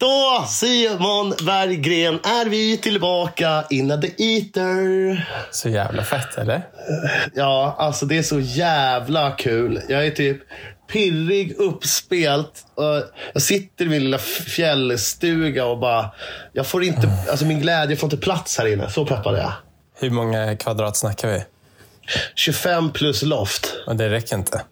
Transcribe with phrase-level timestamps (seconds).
[0.00, 5.28] Då, Simon Berggren, är vi tillbaka in the eater.
[5.50, 6.62] Så jävla fett, eller?
[7.34, 9.82] Ja, alltså det är så jävla kul.
[9.88, 10.40] Jag är typ
[10.92, 12.66] pirrig, uppspelt.
[12.74, 13.02] Och
[13.32, 16.10] jag sitter i min lilla fjällstuga och bara...
[16.52, 18.90] Jag får inte, alltså min glädje får inte plats här inne.
[18.90, 19.52] Så peppad jag.
[19.98, 21.44] Hur många kvadrat snackar vi?
[22.34, 23.74] 25 plus loft.
[23.86, 24.62] Och det räcker inte.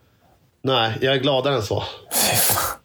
[0.65, 1.85] Nej, jag är gladare än så.
[2.13, 2.78] Fy fan.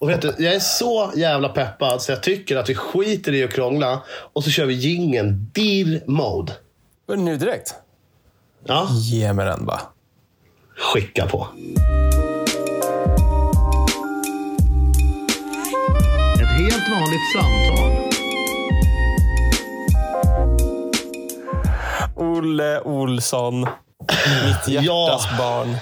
[0.00, 3.44] Och vet du, jag är så jävla peppad så jag tycker att vi skiter i
[3.44, 4.02] att krångla
[4.32, 6.52] och så kör vi gingen Deal Mode.
[7.16, 7.74] Nu direkt?
[8.64, 9.80] Ja, Ge mig den bara.
[10.76, 11.48] skicka på.
[16.40, 18.08] Ett helt vanligt samtal.
[22.16, 23.60] Olle Olsson.
[23.60, 25.20] Mitt hjärtas Ja.
[25.38, 25.76] barn.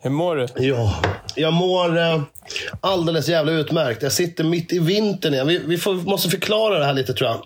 [0.00, 0.46] Hur mår du?
[0.56, 0.94] Ja,
[1.38, 2.20] jag mår eh,
[2.80, 4.02] alldeles jävla utmärkt.
[4.02, 5.46] Jag sitter mitt i vintern igen.
[5.46, 7.40] Vi, vi får, måste förklara det här lite tror jag.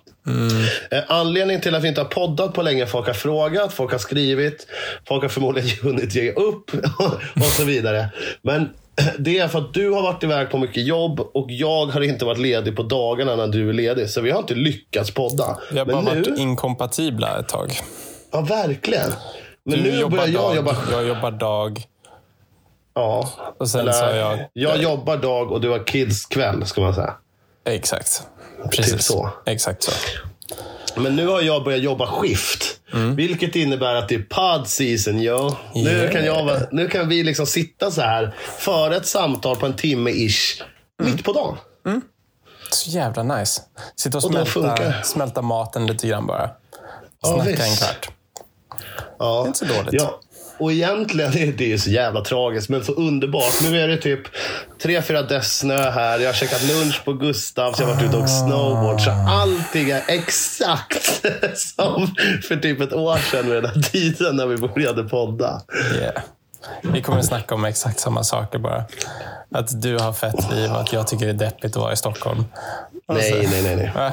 [0.90, 3.98] Eh, anledningen till att vi inte har poddat på länge, folk har frågat, folk har
[3.98, 4.66] skrivit,
[5.08, 6.70] folk har förmodligen hunnit ge upp
[7.34, 8.08] och så vidare.
[8.42, 8.68] Men
[9.18, 12.24] det är för att du har varit iväg på mycket jobb och jag har inte
[12.24, 14.10] varit ledig på dagarna när du är ledig.
[14.10, 15.58] Så vi har inte lyckats podda.
[15.72, 17.72] Vi har bara Men nu, varit inkompatibla ett tag.
[18.32, 19.10] ja verkligen.
[19.64, 20.76] Men Du nu jobbar börjar jag dag, jobba.
[20.90, 21.82] jag jobbar dag.
[22.94, 23.28] Ja.
[23.58, 24.38] Och sen Eller, sa jag...
[24.52, 27.14] jag jobbar dag och du har kids kväll, ska man säga.
[27.64, 28.22] Exakt.
[28.70, 29.30] Precis Typ så.
[29.46, 29.92] Exakt så.
[30.96, 32.80] Men nu har jag börjat jobba skift.
[33.16, 35.54] Vilket innebär att det är pod season, yo.
[35.74, 36.12] Nu, Yeah.
[36.12, 40.10] kan jag, nu kan vi liksom sitta så här före ett samtal på en timme
[40.10, 40.62] ish.
[41.02, 41.56] Mitt på dagen.
[42.70, 43.62] Så jävla nice.
[43.96, 46.50] Sitta och Och smälta, smälta maten lite grann bara.
[47.22, 47.62] Ja, Snacka visst.
[47.62, 48.10] en kvart.
[49.18, 49.40] Ja.
[49.40, 49.92] Det är inte så dåligt.
[49.92, 50.20] Ja.
[50.58, 53.60] Och egentligen är det ju så jävla tragiskt, men så underbart.
[53.62, 54.20] Nu är det typ
[54.82, 56.18] tre, fyra dess snö här.
[56.18, 59.00] Jag har käkat lunch på Gustavs, jag har varit ute och åkt snowboard.
[59.00, 62.14] Så allting är exakt som
[62.48, 65.62] för typ ett år sedan vid den här tiden när vi började podda.
[66.00, 66.22] Yeah.
[66.82, 68.84] Vi kommer att snacka om exakt samma saker bara.
[69.54, 71.96] Att du har fett liv och att jag tycker det är deppigt att vara i
[71.96, 72.44] Stockholm.
[73.06, 73.92] Alltså, Nej, nej, nej.
[73.94, 74.12] nej.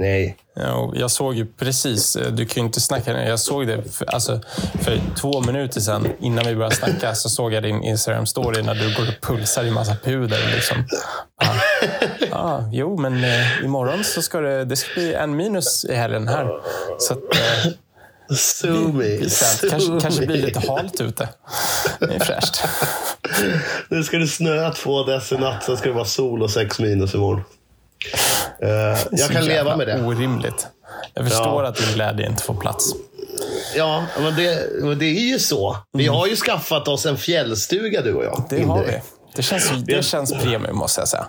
[0.00, 0.36] Nej.
[0.54, 4.40] Ja, Jag såg ju precis, du kan ju inte snacka, jag såg det för, alltså,
[4.82, 8.94] för två minuter sedan innan vi började snacka så såg jag din Instagram-story när du
[8.96, 10.52] går och pulsar i massa puder.
[10.54, 10.76] Liksom.
[11.40, 11.54] Ja.
[12.30, 16.28] Ja, jo, men eh, imorgon så ska det, det ska bli en minus i helgen
[16.28, 16.48] här.
[16.98, 17.72] Så att, eh,
[18.36, 19.20] Sue
[19.70, 21.28] kanske, kanske blir lite halt ute.
[21.98, 22.64] Det är fräscht.
[23.88, 26.78] Nu ska det snöa två dess i natt, sen ska det vara sol och sex
[26.78, 27.42] minus imorgon.
[28.62, 30.02] Uh, jag kan leva med det.
[30.02, 30.66] Orimligt.
[31.14, 31.68] Jag förstår Ja.
[31.68, 32.92] att din glädje inte får plats.
[33.76, 35.76] Ja, men det, men det är ju så.
[35.92, 38.52] Vi har ju skaffat oss en fjällstuga du och jag.
[38.52, 38.68] Mm.
[38.68, 39.00] Det har vi.
[39.36, 41.26] Det känns, det känns premium måste jag säga.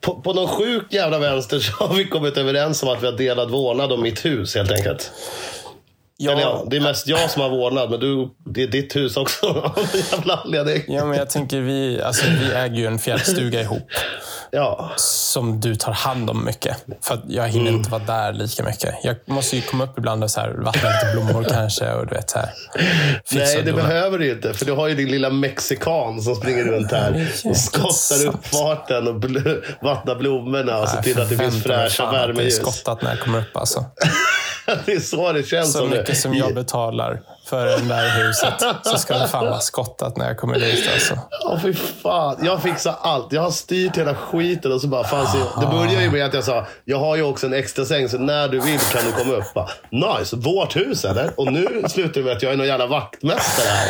[0.00, 3.12] På, på någon sjuk jävla vänster så har vi kommit överens om att vi har
[3.12, 5.10] delad vårdnad om mitt hus helt enkelt.
[6.16, 9.16] Ja, ja, det är mest jag som har vårdnad, men du, det är ditt hus
[9.16, 9.46] också
[9.76, 10.82] av jävla anledning.
[10.88, 13.90] Ja, men jag tänker vi, alltså, vi äger ju en fjällstuga ihop
[14.52, 14.90] Ja.
[14.96, 16.76] som du tar hand om mycket.
[17.02, 18.94] För jag hinner inte vara där lika mycket.
[19.02, 21.92] Jag måste ju komma upp ibland och så här, vattna lite blommor kanske.
[21.92, 22.50] Och du vet, så här,
[23.32, 23.82] Nej, det dona.
[23.82, 24.54] behöver du inte.
[24.54, 29.08] För du har ju din lilla mexikan som springer runt här och skottar upp farten
[29.08, 32.26] och bl- vattnar blommorna och ser till att det finns fräscha fan att Det är
[32.26, 32.56] värmeljus.
[32.56, 33.84] skottat när jag kommer upp alltså.
[34.86, 35.72] det är så det känns.
[35.72, 40.16] Så mycket som jag betalar för det där huset så ska det fan vara skottat
[40.16, 40.88] när jag kommer dit.
[40.92, 41.18] Alltså.
[41.30, 42.36] Ja, fy fan.
[42.44, 43.32] Jag fixar allt.
[43.32, 46.34] Jag har styrt hela skiten och så bara, fan, så, Det började ju med att
[46.34, 49.12] jag sa, jag har ju också en extra säng så när du vill kan du
[49.12, 49.54] komma upp.
[49.54, 49.68] Bara,
[50.18, 51.30] nice, vårt hus eller?
[51.36, 53.88] Och nu slutar det med att jag är någon jävla vaktmästare här.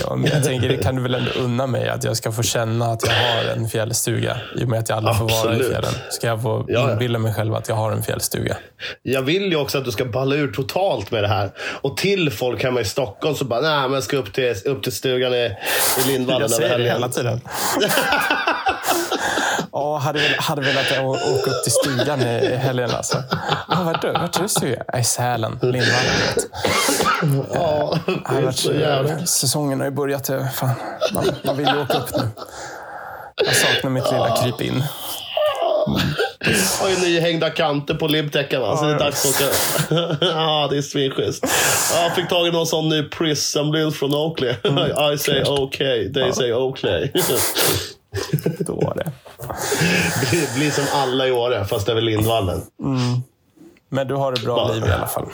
[0.00, 2.42] Ja, men jag tänker, det kan du väl ändå unna mig att jag ska få
[2.42, 4.36] känna att jag har en fjällstuga.
[4.56, 5.68] I och med att jag aldrig får vara i Absolut.
[5.72, 5.90] fjällen.
[6.10, 6.92] Ska jag få Ja, ja.
[6.92, 8.56] inbilla mig själv att jag har en fjällstuga.
[9.02, 11.50] Jag vill ju också att du ska balla ur totalt med det här.
[11.82, 14.82] Och till folk hemma i Stockholm så bara, nej men jag ska upp till, upp
[14.82, 15.56] till stugan i,
[15.98, 17.40] i Lindvallen Jag säger det hela tiden.
[19.72, 22.90] Ja, hade, hade velat åka upp till stugan i i helgen.
[22.90, 23.22] Alltså.
[23.68, 24.12] Ja, vart du?
[24.12, 24.82] Vart är du stuga?
[24.98, 26.12] I Sälen, Lindvallen.
[27.54, 28.50] Ja, det är
[29.20, 30.26] så säsongen har ju börjat.
[30.26, 30.70] Fan,
[31.12, 32.28] man, man vill ju åka upp nu.
[33.36, 34.84] Jag saknar mitt lilla kryp in.
[36.80, 38.76] Har ju nyhängda kanter på libtäcken va?
[38.76, 40.16] Så det är dags att åka.
[40.26, 41.44] Ja, det är svinschysst.
[41.94, 44.50] Ja, Jag fick tag i någon sån ny Prism Blues från Oakley.
[45.14, 47.10] I say okay, they say Oakley.
[48.58, 49.12] Då var det.
[50.30, 52.62] Det blir som alla i Åre, fast över Lindvallen.
[53.88, 55.26] Men du har ett bra liv i alla fall.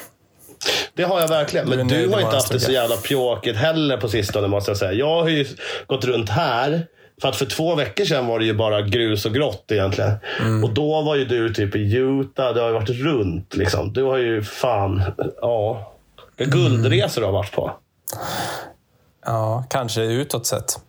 [0.95, 1.71] Det har jag verkligen.
[1.71, 4.71] Du Men du i har inte haft det så jävla pjåkigt heller på sistone måste
[4.71, 4.93] jag säga.
[4.93, 5.47] Jag har ju
[5.87, 6.87] gått runt här
[7.23, 10.13] För att för två veckor sedan var det ju bara grus och grått egentligen.
[10.65, 12.55] Och då var ju du typ i Utah.
[12.55, 13.93] Det har ju varit runt liksom.
[13.93, 15.03] Du har ju fan,
[15.41, 15.93] ja.
[16.37, 17.73] Guldresor du har varit på.
[19.27, 20.81] Ja, kanske utåt sett.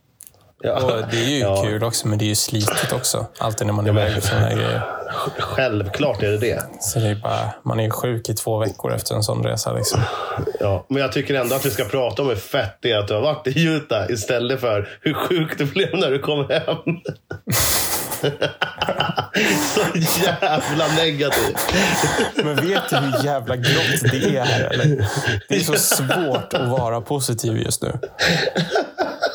[0.66, 0.74] Ja.
[0.84, 1.64] Och det är ju Ja.
[1.64, 3.26] kul också, men det är ju slitigt också.
[3.38, 4.82] Alltid när man är iväg sådana här grejer.
[5.40, 6.64] Självklart är det det.
[6.80, 9.74] Så det är bara, man är ju sjuk i två veckor efter en sån resa.
[9.74, 10.00] Liksom.
[10.60, 13.08] Ja, men jag tycker ändå att vi ska prata om hur fett det är att
[13.08, 16.78] du har varit i Utah istället för hur sjukt det blev när du kom hem.
[19.74, 19.82] Så
[20.24, 21.74] jävla negativt.
[22.36, 24.64] Men vet du hur jävla grått det är här?
[24.64, 25.08] Eller?
[25.50, 28.00] Det är så svårt att vara positiv just nu.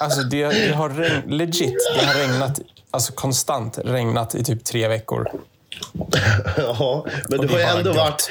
[0.01, 4.89] Alltså det, det har regn, legit, det har regnat, alltså konstant regnat i typ tre
[4.89, 5.29] veckor.
[6.57, 8.31] Ja, men du har det ju ändå varit...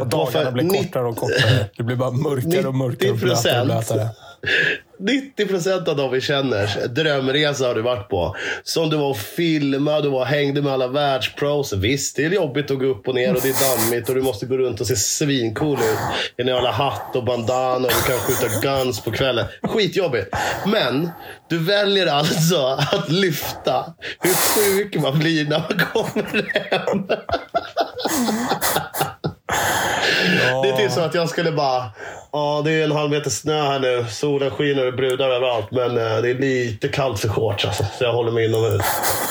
[0.00, 1.66] Och dagarna blir 90 kortare och kortare.
[1.76, 3.66] Det blir bara mörkare och mörkare och blötare och 90%.
[3.66, 4.08] blötare.
[4.98, 8.36] 90 procent av dem vi känner, drömresa har du varit på.
[8.62, 11.72] Som du var och filmade, du var och hängde med alla världspros.
[11.72, 14.22] Visst, det är jobbigt att gå upp och ner och det är dammigt och du
[14.22, 15.98] måste gå runt och se svincool ut.
[16.38, 19.46] I en jävla hatt och bandana och du kan skjuta guns på kvällen.
[19.62, 20.28] Skitjobbigt.
[20.66, 21.10] Men
[21.48, 27.08] du väljer alltså att lyfta hur sjuk man blir när man kommer hem.
[30.62, 31.90] Det är typ så att jag skulle bara...
[32.32, 34.06] Ja, det är en halv meter snö här nu.
[34.10, 35.70] Solen skiner och brudar överallt.
[35.70, 37.84] Men eh, det är lite kallt för shorts alltså.
[37.98, 38.82] Så jag håller mig inomhus.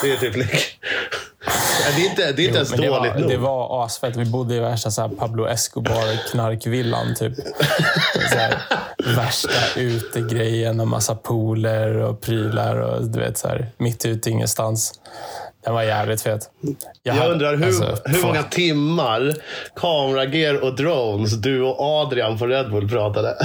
[0.03, 0.79] Det är typ lik.
[1.95, 3.29] Det är inte, det är inte ens dåligt var, nog.
[3.29, 4.15] det var asfett.
[4.15, 7.15] Vi bodde i värsta så här Pablo Escobar-knarkvillan.
[7.15, 7.33] Typ.
[8.31, 8.61] Så här,
[9.15, 12.75] värsta utegrejen och massa pooler och prylar.
[12.75, 14.99] Och, du vet, så här, mitt ute ingenstans.
[15.65, 16.49] Den var jävligt fet.
[17.03, 19.33] Jag hade- undrar hur, alltså, hur många timmar
[19.75, 23.35] kameragear och drones du och Adrian på Red Bull pratade.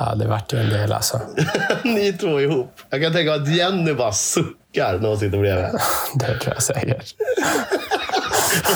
[0.00, 1.20] Ja, det vart ju en del alltså.
[1.84, 2.74] Ni två ihop.
[2.90, 5.64] Jag kan tänka mig att Jenny bara suckar när hon sitter bredvid.
[6.14, 7.14] Det tror jag säkert.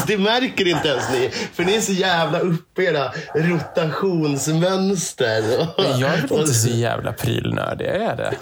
[0.06, 1.30] Det märker inte ens ni.
[1.54, 5.42] För ni är så jävla uppe i era rotationsmönster.
[5.78, 8.32] Jag är väl inte så jävla prylnördig, är jag det?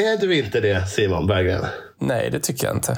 [0.00, 1.64] Är du inte det, Simon Berggren?
[2.00, 2.96] Nej, det tycker jag inte.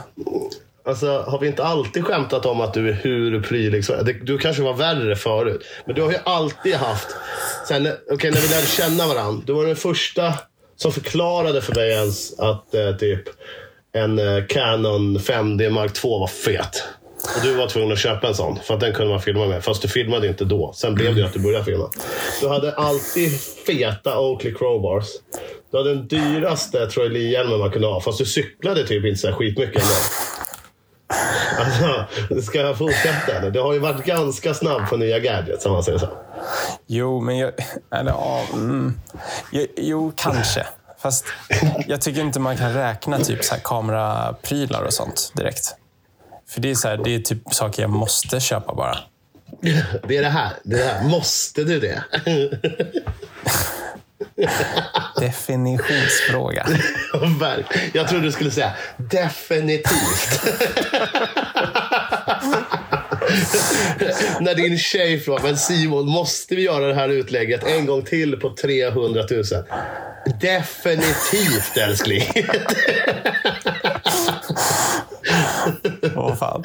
[0.90, 4.62] Alltså, har vi inte alltid skämtat om att du är hur prylig som Du kanske
[4.62, 5.64] var värre förut.
[5.86, 7.08] Men du har ju alltid haft...
[7.68, 9.42] Sen, okay, när vi lärde känna varandra.
[9.46, 10.34] Du var den första
[10.76, 13.22] som förklarade för mig ens att eh, typ
[13.92, 16.82] en eh, Canon 5D Mark II var fet.
[17.36, 19.64] Och du var tvungen att köpa en sån, för att den kunde man filma med.
[19.64, 20.72] Fast du filmade inte då.
[20.76, 21.90] Sen blev det ju att du började filma.
[22.40, 25.06] Du hade alltid feta Oakley Crowbars.
[25.70, 28.00] Du hade den dyraste Troy Lee-hjälmen man kunde ha.
[28.00, 29.94] Fast du cyklade typ inte så skitmycket ändå.
[32.42, 33.32] Ska jag fortsätta?
[33.32, 33.50] eller?
[33.50, 36.08] Det har ju varit ganska snabb på nya gadgets, om man säger så.
[36.86, 37.52] Jo, men jag...
[37.94, 39.00] Eller, ja, mm.
[39.52, 40.66] jo, jo, kanske.
[40.98, 41.24] Fast
[41.86, 45.74] jag tycker inte man kan räkna typ så här kameraprylar och sånt direkt.
[46.48, 48.98] För det är, så här, det är typ saker jag måste köpa bara.
[50.08, 50.52] Det är det här.
[50.62, 51.04] Det är det här.
[51.08, 52.04] Måste du det?
[55.20, 56.66] Definitionsfråga.
[57.92, 60.40] Jag trodde du skulle säga definitivt.
[64.40, 68.36] När din tjej frågar, men Simon, måste vi göra det här utlägget en gång till
[68.36, 69.44] på 300 000?
[70.40, 72.22] Definitivt, älskling.
[76.16, 76.62] Åh fan.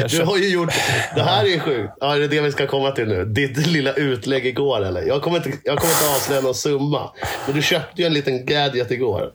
[0.00, 0.68] Jag Du har ju gjort...
[1.14, 1.92] Det här är ju sjukt.
[2.00, 3.24] Ja, är det det vi ska komma till nu?
[3.24, 5.02] Ditt lilla utlägg igår, eller?
[5.02, 7.10] Jag kommer inte, jag kommer inte avslöja någon summa.
[7.46, 9.30] Men du köpte ju en liten gadget igår.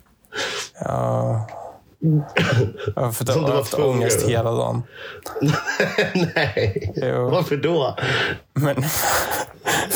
[0.79, 1.61] ja,
[2.96, 4.84] jag har fått- Som du haft ångest hela dagen.
[6.36, 6.93] Nej.
[6.96, 7.29] Jo.
[7.29, 7.98] Varför då?
[8.53, 8.75] Men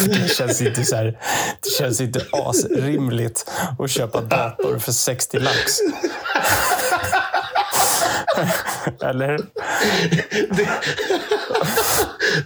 [0.05, 1.05] det känns inte så här,
[1.63, 5.79] det känns inte asrimligt att köpa dator för 60 lax.
[9.01, 9.37] Eller?
[10.55, 10.69] Det,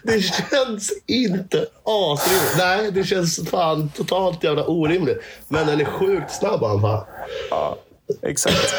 [0.04, 2.56] det känns inte asrimligt.
[2.58, 5.18] Nej, det känns fan totalt jävla orimligt.
[5.48, 7.06] Men den är sjukt snabb han fan.
[7.50, 7.78] Ja,
[8.22, 8.74] exakt.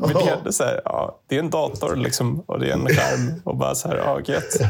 [0.00, 2.86] Men det är, så här, ja, det är en dator liksom, och det är en
[2.88, 4.60] skärm och bara så här, ja, gött.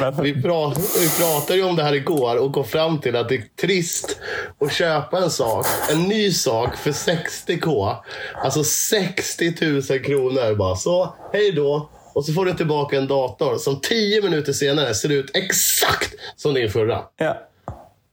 [0.00, 0.68] Men, Vi, pra,
[0.98, 4.16] vi pratade ju om det här igår och kom fram till att det är trist
[4.60, 7.96] att köpa en sak, en ny sak för 60k.
[8.34, 10.54] Alltså 60 000 kronor.
[10.54, 11.90] Bara så, hej då.
[12.12, 16.54] Och så får du tillbaka en dator som 10 minuter senare ser ut exakt som
[16.54, 17.02] din förra.
[17.16, 17.36] ja,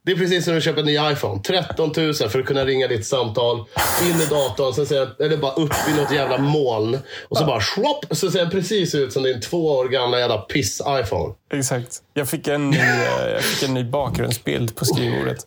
[0.06, 1.42] Det är precis som att köpa en ny iPhone.
[1.44, 3.58] 13 000 för att kunna ringa ditt samtal.
[4.04, 7.00] In i datorn, sen ser eller bara upp i något jävla moln.
[7.30, 10.38] Och så bara schwopp, så ser den precis ut som din två år gamla jävla
[10.38, 11.34] piss-iPhone.
[11.54, 11.98] exakt.
[12.14, 15.38] Jag fick, en ny, eh, jag fick en ny bakgrundsbild på skrivbordet.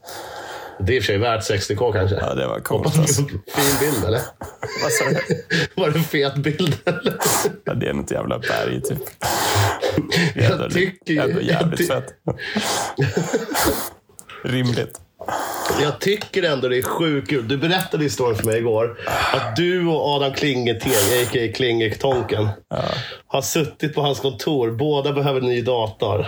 [0.81, 2.17] Det är i och för sig värt 60k kanske.
[2.17, 3.23] Ja, det var coolt alltså.
[3.23, 4.21] fin bild eller?
[4.83, 5.45] Vad sa du?
[5.83, 7.17] Var det en fet bild eller?
[7.65, 8.99] Ja, det är något jävla berg typ.
[10.35, 12.15] Ändå, Jag tycker ändå jävligt jag ty- fett.
[14.45, 15.01] Rimligt.
[15.83, 17.49] Jag tycker ändå det är sjukt kul.
[17.49, 18.99] Du berättade historien för mig igår.
[19.33, 21.53] Att du och Adam Klingeteg, a.k.a.
[21.55, 22.49] Klingetonken,
[23.27, 24.71] har suttit på hans kontor.
[24.71, 26.27] Båda behöver ny dator.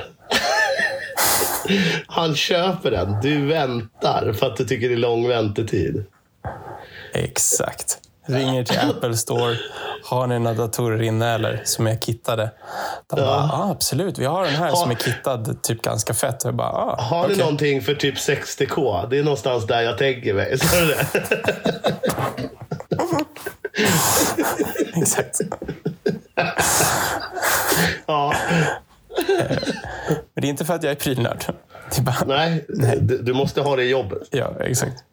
[2.06, 3.20] Han köper den.
[3.22, 6.04] Du väntar för att du tycker det är lång väntetid.
[7.14, 7.98] Exakt.
[8.26, 9.56] Ringer till Apple Store.
[10.06, 12.50] Har ni några datorer inne eller som är kittade?
[13.06, 14.18] De bara, ah, absolut.
[14.18, 16.44] Vi har den här som är kittad typ ganska fett.
[16.44, 19.08] Jag bara, ah, Har ni någonting för typ 60k?
[19.10, 20.58] Det är någonstans där jag tänker mig.
[20.58, 21.06] Så det.
[25.00, 25.40] Exakt.
[28.06, 28.34] Ja,
[30.34, 31.44] Men det är inte för att jag är prylnörd.
[32.00, 32.64] Bara, nej,
[33.00, 34.22] du, du måste ha det jobbet.
[34.30, 35.04] Ja, exakt.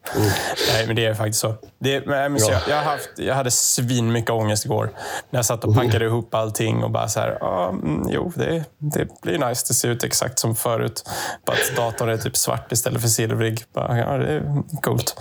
[0.72, 1.54] Nej, men det är faktiskt så.
[1.78, 4.90] Det, men jag, jag, haft, jag hade svin mycket ångest igår.
[5.30, 8.64] När jag satt och packade ihop allting och bara så här, ah, mm, jo, det,
[8.78, 9.64] det blir nice.
[9.68, 11.10] Det ser ut exakt som förut.
[11.46, 13.64] Bara att datorn är typ svart istället för silvrig.
[13.74, 14.42] Bara, ja, det är
[14.82, 15.16] coolt.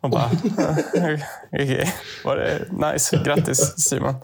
[0.00, 0.30] Och bara,
[1.52, 3.20] okej, var det nice.
[3.24, 4.14] Grattis Simon.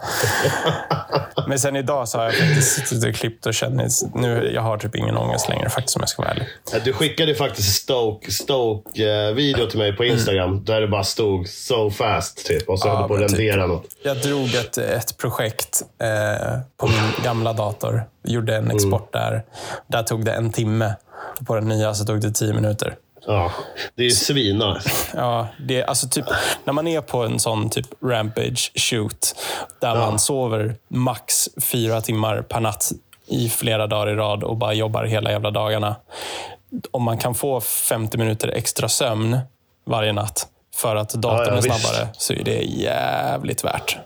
[1.48, 4.78] Men sen idag så har jag faktiskt suttit och klippt och känner, nu, jag har
[4.78, 6.48] typ ingen ångest längre faktiskt om jag ska vara ärlig.
[6.84, 10.64] Du skickade faktiskt Stoke, Stoke-video till mig på Instagram.
[10.64, 12.68] Där det bara stod so fast typ.
[12.68, 13.30] Och så Ja, höll på att typ.
[13.38, 13.84] rendera något.
[14.02, 18.04] Jag drog ett, ett projekt eh, på min gamla dator.
[18.24, 19.42] Gjorde en export där.
[19.86, 20.94] Där tog det en timme.
[21.40, 22.94] Och på den nya så tog det tio minuter.
[23.26, 23.52] Ja,
[23.94, 24.82] det är ju svinar.
[25.14, 26.24] Ja, det är alltså typ
[26.64, 29.34] när man är på en sån typ rampage shoot
[29.80, 32.92] där man sover max fyra timmar per natt
[33.32, 35.96] i flera dagar i rad och bara jobbar hela jävla dagarna.
[36.90, 39.38] Om man kan få 50 minuter extra sömn
[39.86, 40.46] varje natt
[40.76, 41.66] för att datorn Ja, ja, är visst.
[41.66, 43.96] snabbare så är det jävligt värt.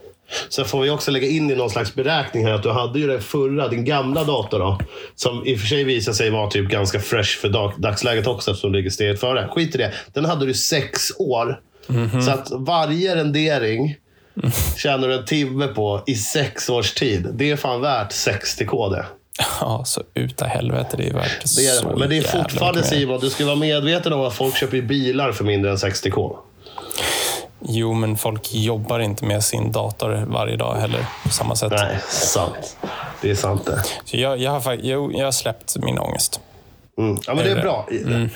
[0.48, 3.06] Sen får vi också lägga in i någon slags beräkning här att du hade ju
[3.06, 4.78] den förra, din gamla dator då.
[5.14, 8.50] Som i och för sig visade sig vara typ ganska fresh för dag, dagsläget också
[8.50, 9.48] eftersom du ligger steget före.
[9.48, 9.92] Skit i det.
[10.12, 11.60] Den hade du sex år.
[11.86, 12.22] Mhm.
[12.22, 13.96] Så att varje rendering
[14.76, 17.28] tjänar du en timme på i sex års tid.
[17.34, 19.06] Det är fan värt 60k det.
[19.60, 20.96] Ja, så uta helvete.
[20.96, 22.82] Det är värt det är, så men det är fortfarande.
[22.82, 26.36] Simon, du ska vara medveten om att folk köper bilar för mindre än 60k.
[27.60, 31.72] Jo, men folk jobbar inte med sin dator varje dag heller på samma sätt.
[31.72, 32.76] Nej, sant.
[33.22, 33.82] Det är sant det.
[34.04, 36.40] Så jag, jag, har, jo, jag har släppt min ångest.
[36.98, 37.18] Mm.
[37.26, 38.30] Ja, men det Är är det?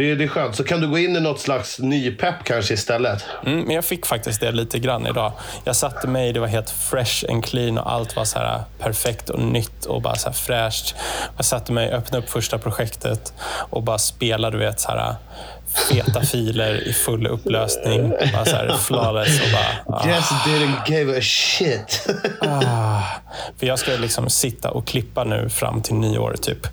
[0.00, 0.56] Det, är, det är skönt.
[0.56, 3.24] Så kan du gå in i något slags ny pepp kanske istället.
[3.46, 5.32] Mm, men jag fick faktiskt det lite grann idag.
[5.64, 9.30] Jag satte mig, det var helt fresh and clean och allt var så här perfekt
[9.30, 10.94] och nytt och bara så fräscht.
[11.36, 13.32] Jag satte mig, öppnade upp första projektet
[13.70, 15.14] och bara spelade, du vet, så här
[15.88, 18.12] feta filer i full upplösning.
[18.32, 19.96] Bara så här flawless och bara...
[19.98, 20.08] ah.
[20.08, 22.06] Just didn't give a shit.
[23.58, 26.66] För jag ska liksom sitta och klippa nu fram till nyår typ.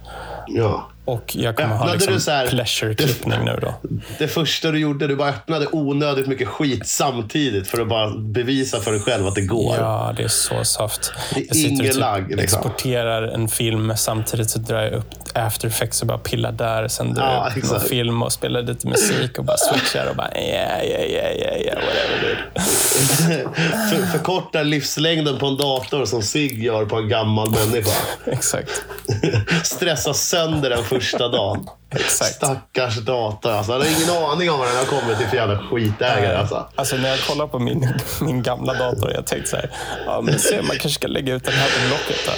[0.48, 0.90] ja.
[1.08, 3.74] Och jag kommer ha Öppnade liksom så här- pleasure-klippning nu då.
[4.18, 8.80] Det första du gjorde, du bara öppnade onödigt mycket skit samtidigt för att bara bevisa
[8.80, 9.76] för dig själv att det går.
[9.80, 11.12] Ja, det är så soft.
[11.34, 12.44] Det är jag sitter ingen typ lagg, liksom.
[12.44, 16.88] exporterar en film samtidigt så drar jag upp after effects och bara pillar där.
[16.88, 17.88] Sen drar Ja, jag upp exakt.
[17.90, 21.76] film och spelar lite musik och bara switchar och bara yeah, yeah, yeah, yeah, yeah
[21.78, 22.38] whatever dude.
[23.90, 27.92] För, förkortar livslängden på en dator som Sig gör på en gammal människa.
[28.26, 28.86] Exakt.
[29.64, 31.70] Stressa sönder den första dagen.
[31.90, 32.36] Exakt.
[32.36, 33.52] Stackars dator.
[33.52, 36.36] Alltså, jag har ingen aning om vad den har kommit till för jävla skitägare.
[36.36, 36.68] Alltså.
[36.76, 39.72] Alltså när jag kollar på min, min gamla dator, jag tänkte så här,
[40.06, 42.26] ja men se man kanske ska lägga ut den här på Blocket.
[42.26, 42.32] Då.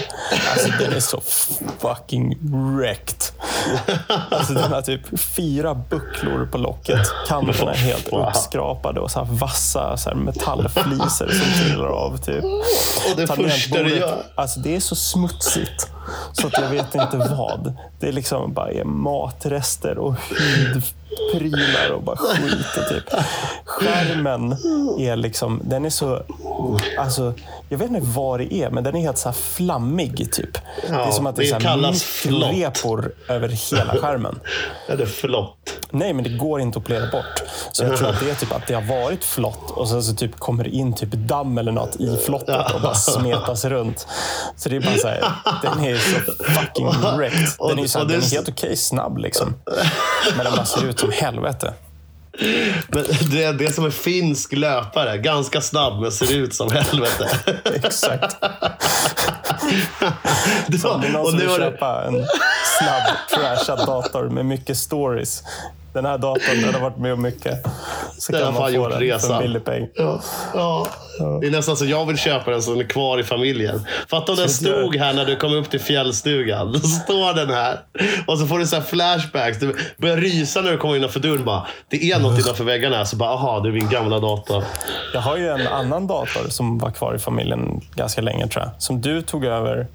[0.52, 1.22] Alltså den är så
[1.80, 3.24] fucking wrecked.
[4.30, 7.08] Alltså den har typ fyra bucklor på locket.
[7.28, 12.18] Kanterna är helt uppskrapade och så vassa så metallfliser som trillar av.
[12.18, 12.44] Typ.
[12.44, 14.24] Och det första du gör.
[14.36, 15.90] Alltså det är så smutsigt
[16.34, 17.74] så att jag vet inte vad.
[18.00, 20.16] Det är liksom bara är matrester och
[20.74, 22.78] hudprylar och bara skit.
[22.78, 23.04] Och typ.
[23.66, 24.52] Skärmen
[25.00, 26.24] är liksom, den är så,
[27.00, 27.34] alltså,
[27.70, 30.34] jag vet inte vad det är, men den är helt så här flammig.
[30.34, 30.58] Typ.
[30.88, 32.52] det är som att det är det så kallas flott.
[32.52, 34.40] mikrorepor över hela skärmen.
[34.88, 35.56] Ja, det är flott.
[35.92, 37.44] Nej, men det går inte att polera bort.
[37.72, 40.16] Så jag tror att det är typ att det har varit flott och sen så
[40.16, 44.08] typ kommer det in typ damm eller något i flottet och bara smetas runt.
[44.56, 45.32] Så det är bara så här,
[45.62, 46.86] den är så fucking
[47.18, 47.48] wrecked.
[47.60, 49.56] Den är, ju så den är helt okej snabb liksom.
[50.36, 51.74] Men den bara ser ut som helvete.
[52.88, 55.18] Men det är det som är finsk löpare.
[55.18, 57.30] Ganska snabb men ser ut som helvete.
[57.76, 58.36] Exakt.
[60.82, 62.26] Så om det är någon som vill köpa en
[62.80, 65.44] snabb, trashad dator med mycket stories
[65.94, 67.66] Den här datorn den har varit med om mycket.
[68.18, 69.42] Så Den har kan man få gjort den för en resan.
[69.42, 69.88] billig peng.
[69.96, 70.22] Ja,
[70.54, 70.88] ja.
[71.42, 73.86] Det är nästan så jag vill köpa den som är kvar i familjen.
[74.08, 76.72] Fatta om den Så du- stod här när du kom upp till fjällstugan.
[76.72, 77.80] Då står den här.
[78.28, 79.60] Och så får du så här flashbacks.
[79.60, 81.46] Du börjar rysa när du kommer innanför dörren.
[81.46, 82.98] Bara, det är något innanför väggarna.
[82.98, 83.06] här.
[83.06, 84.64] Så bara, aha, det är min gamla dator.
[85.14, 88.72] Jag har ju en annan dator som var kvar i familjen ganska länge tror jag.
[88.82, 89.88] Som du tog över.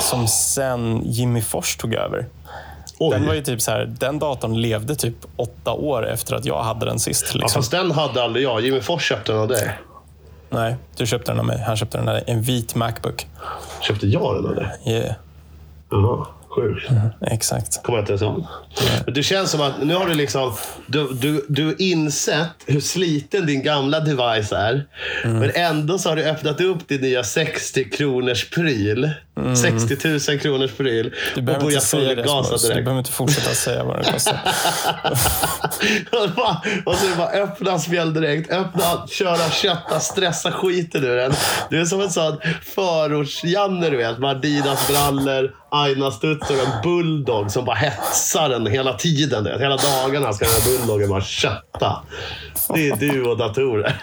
[0.00, 2.26] Som sen Jimmy Fors tog över.
[2.98, 3.10] Oj.
[3.18, 6.62] Den, var ju typ så här, den datorn levde typ åtta år efter att jag
[6.62, 7.30] hade den sist.
[7.34, 7.62] Ja, Liksom.
[7.62, 8.60] fast den hade aldrig jag.
[8.60, 9.78] Jimmy Fors köpte den av dig.
[10.50, 11.58] Nej, du köpte den av mig.
[11.66, 12.24] Han köpte den av dig.
[12.26, 13.26] En vit Macbook.
[13.80, 14.66] Köpte jag den av dig?
[14.86, 15.14] Yeah,
[15.90, 16.88] Jaha, sjukt.
[17.20, 17.82] exakt.
[17.82, 18.44] Kommer jag inte ens ihåg.
[19.04, 20.52] Men Det känns som att nu har du liksom
[20.86, 24.86] du, du, du insett hur sliten din gamla device är.
[25.24, 29.10] Men ändå så har du öppnat upp din nya 60 kronors pryl.
[29.56, 31.14] 60 000 kronors pryl.
[31.36, 31.60] Och det.
[31.60, 32.62] fullgasa Smurs.
[32.62, 32.84] Du direkt.
[32.84, 34.40] behöver inte fortsätta säga vad det kostar.
[36.84, 38.52] och så bara öppna spjäll direkt.
[38.52, 41.32] Öppna, köra, kötta, stressa skiten ur den.
[41.70, 42.38] Du är som en sån
[42.74, 44.18] förorts-Janne du vet.
[44.18, 49.44] Med Adidas brallor, Aina-studsar och en bulldog som bara hetsar den hela tiden.
[49.44, 49.60] du vet.
[49.60, 52.02] Hela dagarna ska den här bulldoggen bara kötta.
[52.74, 54.02] Det är du och datorer.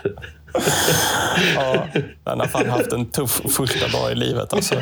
[1.55, 1.87] Ja,
[2.23, 4.53] den har fan haft en tuff första dag i livet.
[4.53, 4.75] Alltså.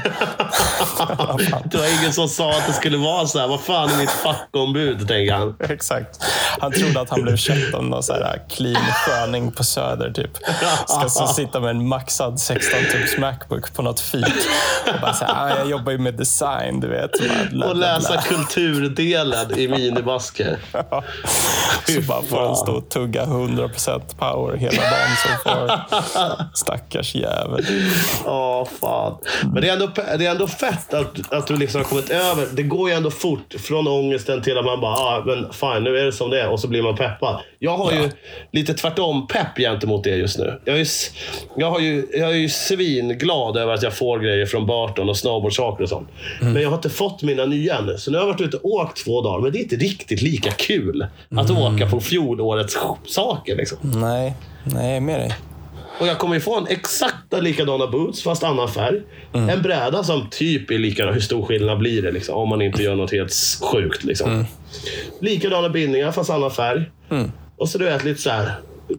[1.65, 3.47] Det var ingen som sa att det skulle vara så här.
[3.47, 5.55] Vad fan är mitt fackombud, tänker han.
[5.59, 6.19] Exakt.
[6.59, 10.11] Han trodde att han blev köpt av någon så här clean sköning på Söder.
[10.11, 10.31] Typ.
[10.87, 14.25] Ska så sitta med en maxad 16 tums Macbook på något fik.
[14.93, 17.11] Och bara så här, ah, jag jobbar ju med design, du vet.
[17.65, 20.59] Och läsa kulturdelen i minibasker.
[21.87, 25.15] Så bara får han stå och tugga 100% power hela dagen.
[25.23, 25.58] Så får
[26.53, 27.65] stackars jävel.
[28.25, 29.17] Ja, fan.
[29.53, 32.47] Men det är ändå, det är ändå fett att, att du liksom har kommit över.
[32.53, 35.97] Det går ju ändå fort från ångesten till att man bara, ah, men fine, nu
[35.97, 36.49] är det som det är.
[36.49, 37.41] Och så blir man peppad.
[37.59, 38.09] Jag har ju
[38.51, 40.59] lite tvärtom pepp gentemot det just nu.
[40.65, 40.85] Jag är, ju
[41.55, 45.17] jag, har ju, jag är ju svinglad över att jag får grejer från Burton och
[45.17, 46.09] snowboardsaker och sånt.
[46.41, 47.97] Men jag har inte fått mina nya ännu.
[47.97, 49.41] Så nu har jag varit ute och åkt två dagar.
[49.41, 53.55] Men det är inte riktigt lika kul att åka på fjolårets saker.
[53.55, 53.77] Liksom.
[53.81, 55.35] Nej, nej, jag är med dig.
[55.99, 59.01] Och jag kommer ifrån exakta likadana boots fast annan färg.
[59.33, 61.13] En bräda som typ är likadan.
[61.13, 64.03] Hur stor skillnad blir det liksom, om man inte gör något helt sjukt?
[64.03, 64.45] Liksom.
[65.21, 66.91] Likadana bindningar fast annan färg.
[67.57, 68.51] Och så du vet lite så här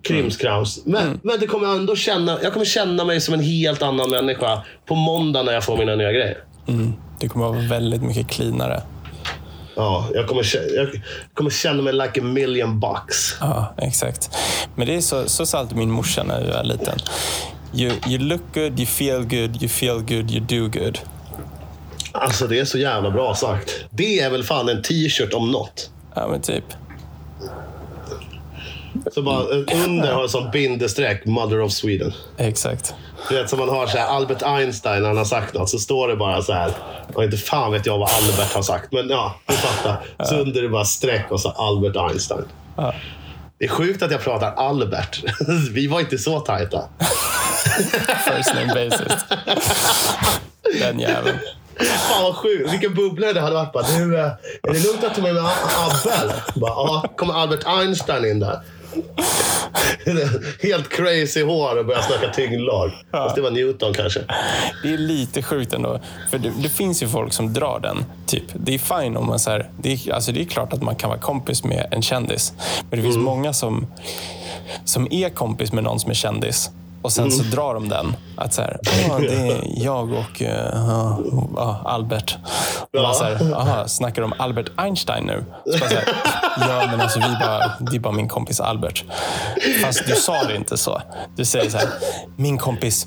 [0.02, 0.82] krimskrams.
[0.86, 4.62] Men, men det kommer ändå känna, jag kommer känna mig som en helt annan människa
[4.86, 6.38] på måndag när jag får mina nya grejer.
[6.68, 6.92] Mm.
[7.20, 8.82] Det kommer att vara väldigt mycket cleanare.
[9.76, 11.02] Ja, jag kommer, jag
[11.34, 13.36] kommer känna mig like a million bucks.
[13.40, 14.30] Ja, exakt.
[14.74, 16.98] Men det är så, så sa alltid min morsa när jag var liten.
[17.74, 20.98] You, you look good, you feel good, you feel good, you do good.
[22.12, 23.70] Alltså det är så jävla bra sagt.
[23.90, 25.90] Det är väl fan en t-shirt om något.
[26.14, 26.64] Ja, men typ.
[29.12, 29.42] Så bara
[29.86, 32.12] under har en sån bindestreck, Mother of Sweden.
[32.36, 32.94] Exakt.
[33.28, 35.78] Du vet som man har så här, Albert Einstein när han har sagt något, så
[35.78, 36.72] står det bara så här.
[37.14, 39.96] Och inte fan vet jag vad Albert har sagt, men ja, du fattar.
[40.24, 42.44] Så under det bara streck och så Albert Einstein.
[42.76, 42.94] Ja.
[43.58, 45.22] Det är sjukt att jag pratar Albert.
[45.72, 46.84] Vi var inte så tajta.
[48.26, 49.12] First name basis.
[50.80, 51.38] Den jäveln.
[51.80, 52.72] Fan vad sjukt.
[52.72, 53.72] Vilken bubblare det hade varit.
[53.72, 54.24] Bara, du, eh,
[54.62, 56.34] är det lugnt att ta med mig Abbe?
[56.54, 58.60] Bara, Ja, kommer Albert Einstein in där.
[60.62, 62.90] Helt crazy hår och börjar snacka tyngdlag.
[63.10, 64.20] Fast det var Newton kanske.
[64.82, 66.00] Det är lite sjukt ändå.
[66.30, 68.04] För det, det finns ju folk som drar den.
[68.26, 68.44] Typ.
[68.54, 69.38] Det är fine om man...
[69.38, 72.02] Så här, det, är, alltså det är klart att man kan vara kompis med en
[72.02, 72.52] kändis.
[72.90, 73.86] Men det finns många som,
[74.84, 76.70] som är kompis med någon som är kändis.
[77.02, 78.16] Och sen så drar de den.
[78.36, 78.78] Att så här,
[79.20, 80.48] det är jag och uh,
[81.58, 82.38] uh, Albert.
[82.92, 85.44] Och man så här, aha, snackar de om Albert Einstein nu?
[85.72, 86.04] Så bara så här,
[86.60, 89.04] ja, men alltså vi bara, det är bara min kompis Albert.
[89.82, 91.02] Fast du sa det inte så.
[91.36, 91.88] Du säger så här,
[92.36, 93.06] min kompis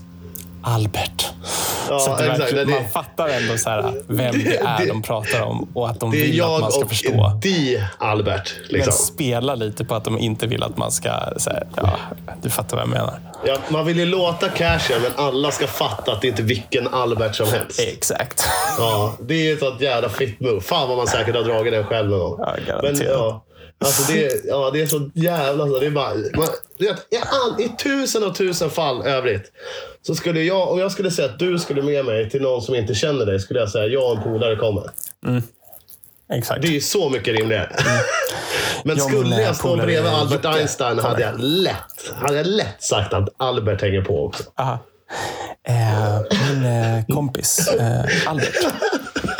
[0.63, 1.29] Albert.
[1.89, 2.39] Ja, så det exakt.
[2.39, 5.89] verkligen, Det- man fattar ändå så här, vem det är det- de pratar om och
[5.89, 7.39] att de Det är vill att jag man ska och förstå.
[7.41, 8.53] di Albert.
[8.59, 8.93] Men Liksom.
[8.93, 11.09] spela lite på att de inte vill att man ska...
[11.11, 11.97] Här, ja,
[12.41, 13.19] du fattar vad jag menar.
[13.45, 16.87] Ja, man vill ju låta casual, men alla ska fatta att det inte är vilken
[16.93, 17.79] Albert som helst.
[17.79, 18.47] Exakt.
[18.77, 20.61] Ja, det är ett sånt jävla fit move.
[20.61, 22.39] Fan vad man säkert har dragit den själv någon gång.
[22.67, 23.43] Ja, men, ja,
[23.79, 25.67] alltså det, ja, det är så jävla...
[25.67, 26.47] Så det är bara, man,
[26.79, 29.51] vet, i, all, I tusen och tusen fall övrigt.
[30.01, 32.75] Så skulle jag, om jag skulle säga att du skulle med mig till någon som
[32.75, 34.89] inte känner dig, skulle jag säga jag och en polare kommer.
[36.33, 36.61] Exakt.
[36.61, 37.69] Det är ju så mycket rimligare.
[38.83, 43.13] Men Jag skulle jag stå bredvid Albert Einstein hade jag, lätt, hade jag lätt sagt
[43.13, 44.43] att Albert hänger på också.
[44.59, 44.79] Aha.
[45.67, 48.55] Eh, min eh, kompis eh, Albert.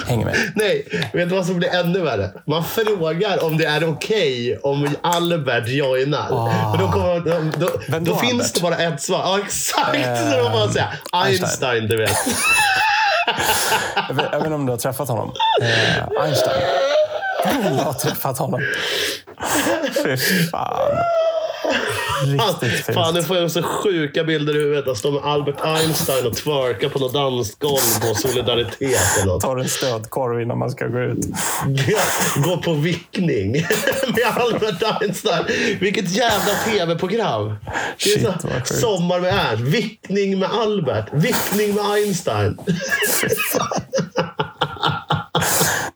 [0.08, 0.36] Hänger med.
[0.56, 2.30] Nej, vet du vad som blir ännu värre?
[2.48, 6.30] Man frågar om det är okej om Albert joinar.
[6.72, 8.54] Och då kommer, då, då, då finns Albert?
[8.56, 9.20] det bara ett svar.
[9.24, 9.96] Ja, exakt!
[9.96, 11.44] Eh, så då får man säga Einstein.
[11.44, 12.12] Einstein, du vet.
[14.10, 15.32] Jag vet, jag vet inte om du har träffat honom.
[15.62, 16.62] Eh, Einstein.
[17.46, 18.62] Jag har träffat honom.
[20.04, 20.18] Fy
[20.52, 20.98] fan.
[22.26, 22.96] Riktigt fint.
[22.96, 24.84] Fan, nu får jag så sjuka bilder i huvudet.
[24.88, 29.42] Jag står med Albert Einstein och twerkar på något dansgolv på Solidaritet eller något.
[29.42, 31.26] Tar en stödkorv innan man ska gå ut.
[32.36, 33.52] Gå på vickning
[34.08, 35.46] med Albert Einstein.
[35.80, 37.56] Vilket jävla tv-program.
[37.98, 38.28] Shit,
[38.66, 39.64] så, sommar med Ernst.
[39.64, 41.06] Vickning med Albert.
[41.14, 42.58] Vickning med Einstein.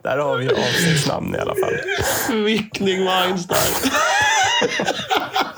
[0.04, 1.74] Där har vi avsnittsnamn i alla fall.
[2.44, 3.74] Vickning med Einstein.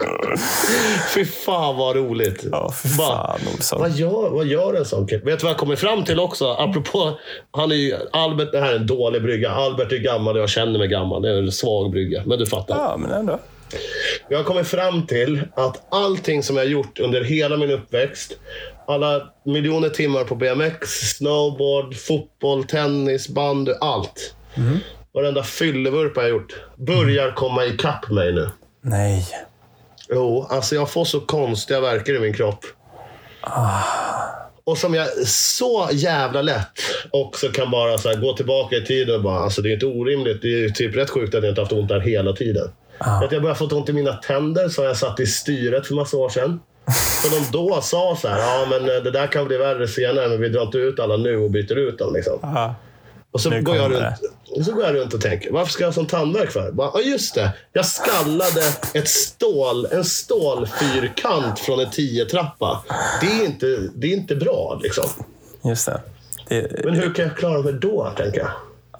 [1.14, 2.44] Fy fan vad roligt.
[2.52, 3.80] Ja, Bara- fan Olsson.
[3.80, 5.24] Vad gör, vad gör en sån kille?
[5.24, 6.46] Vet du vad jag kommer fram till också?
[6.50, 7.18] Apropå,
[7.50, 9.50] han är ju, Albert, det här är en dålig brygga.
[9.50, 11.22] Albert är gammal och jag känner mig gammal.
[11.22, 12.22] Det är en svag brygga.
[12.26, 12.76] Men du fattar.
[12.76, 13.38] Ja, men ändå.
[14.28, 18.32] Jag har kommit fram till att allting som jag har gjort under hela min uppväxt,
[18.86, 24.34] alla miljoner timmar på BMX, snowboard, fotboll, tennis, bandy, allt.
[25.14, 28.50] Varenda fyllevurpa jag gjort börjar komma ikapp mig nu.
[28.82, 29.26] Nej.
[30.12, 32.64] Jo, alltså jag får så konstiga verkar i min kropp.
[34.64, 36.66] Och som jag så jävla lätt
[37.10, 40.42] också kan bara så gå tillbaka i tiden och bara, alltså det är inte orimligt.
[40.42, 42.68] Det är typ rätt sjukt att jag inte haft ont där hela tiden.
[42.98, 46.16] Att jag börjar få ont i mina tänder så jag satt i styret för massa
[46.16, 46.60] år sedan.
[47.24, 50.28] Och de då sa så här, ja men eh, det där kan bli värre senare
[50.28, 52.14] men vi drar inte ut alla nu och byter ut dem.
[52.14, 52.38] Liksom.
[52.42, 52.74] Ja.
[53.32, 54.14] Och så Nu går, jag runt,
[54.56, 56.74] och så går jag runt och tänker, varför ska jag ha sån tandvärk för?
[56.76, 57.52] Ja, just det.
[57.72, 58.60] Jag skallade
[58.94, 62.84] ett stål, en stålfyrkant från en 10-trappa.
[63.20, 64.80] Det är inte, det är inte bra.
[64.82, 65.04] Liksom.
[65.64, 66.00] Just det.
[66.48, 68.50] det Men hur kan jag klara mig då, tänker jag?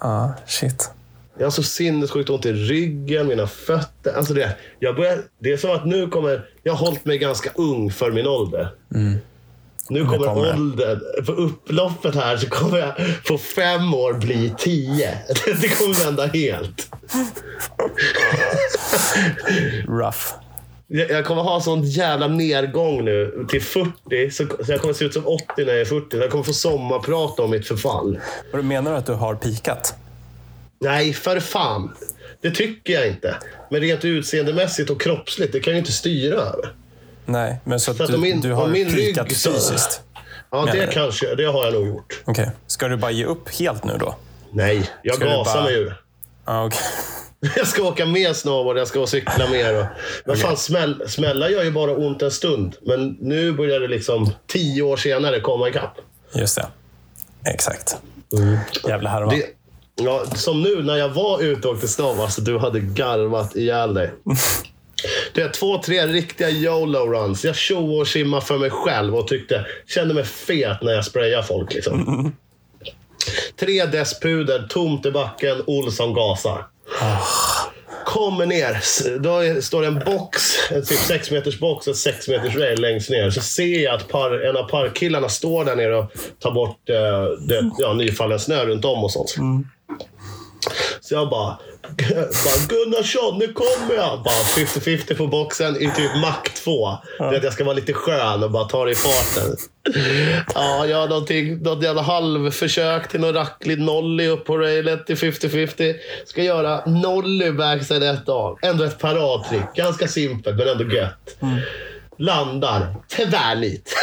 [0.01, 0.91] ja, shit.
[1.39, 4.13] Jag har så sinnessjukt ont i ryggen, mina fötter.
[4.17, 6.49] Alltså det, jag börjar, det är som att nu kommer...
[6.63, 8.69] Jag har hållit mig ganska ung för min ålder.
[9.91, 11.01] Nu kommer, åldern.
[11.27, 12.93] På upploppet här så kommer jag
[13.27, 15.19] på fem år bli tio.
[15.61, 16.89] Det kommer vända helt.
[19.89, 20.35] Rough.
[20.87, 24.31] Jag kommer ha sån jävla nedgång nu till 40.
[24.31, 26.17] Så, så jag kommer se ut som 80 när jag är 40.
[26.17, 28.19] Jag kommer få sommarprata om mitt förfall.
[28.53, 29.95] Du menar att du har pikat?
[30.81, 31.91] Nej, för fan.
[32.43, 33.37] Det tycker jag inte.
[33.71, 36.73] Men rent utseendemässigt och kroppsligt, det kan jag inte styra över.
[37.27, 40.01] Nej, men så att, Så att du, min- du har min pikat rygg fysiskt?
[40.51, 40.93] Ja, det du?
[40.93, 42.23] kanske, det har jag nog gjort.
[42.25, 42.51] Okej.
[42.67, 44.15] Ska du bara ge upp helt nu då?
[44.53, 46.03] Nej, jag Ska gasar bara- mig ur.
[46.47, 46.79] Ja, okej.
[47.57, 49.79] Jag ska åka mer snowboard, jag ska cykla mer.
[49.81, 49.85] Och,
[50.25, 52.77] men fan, smäll, smälla gör ju bara ont en stund.
[52.83, 55.95] Men nu börjar det liksom tio år senare komma ikapp.
[56.35, 56.67] Just det.
[57.51, 57.97] Exakt.
[58.89, 59.31] Jävla härva.
[59.31, 59.43] Det,
[59.95, 63.95] ja, som nu när jag var ute och åkte snow, alltså du hade garvat ihjäl
[63.95, 64.11] dig.
[65.35, 67.45] Det är två, tre riktiga YOLO-runs.
[67.45, 71.43] Jag tjo och simma för mig själv och tyckte, kände mig fet när jag sprayade
[71.43, 71.75] folk.
[71.75, 72.33] Liksom.
[73.61, 76.67] Tre desspuder, tomt i backen, Olsson gasar.
[78.05, 78.79] Kommer ner.
[79.19, 83.11] Då står det en box, en typ 6 meters box, en 6 meters rail längst
[83.11, 83.31] ner.
[83.31, 87.47] Så ser jag att par, en av parkillarna står där nere och tar bort eh,
[87.49, 89.35] det, ja, nyfallen snö runt om och sånt.
[91.11, 91.59] Så jag bara,
[92.45, 94.23] bara Gunnarsson, nu kommer jag!
[94.23, 96.99] Bara 50-50 på boxen i typ Mac 2.
[97.19, 99.57] Det att jag ska vara lite skön och bara ta det i farten.
[100.55, 105.15] Ja, jag har någonting, något jävla halvförsök till någon racklig nolly upp på railet i
[105.15, 105.95] 50-50.
[106.27, 108.59] Ska göra nolly backside ett av.
[108.63, 109.75] Ändå ett paradtrick.
[109.75, 111.37] Ganska simpelt, men ändå gött.
[112.19, 112.95] Landar.
[113.09, 113.95] Tvärnit.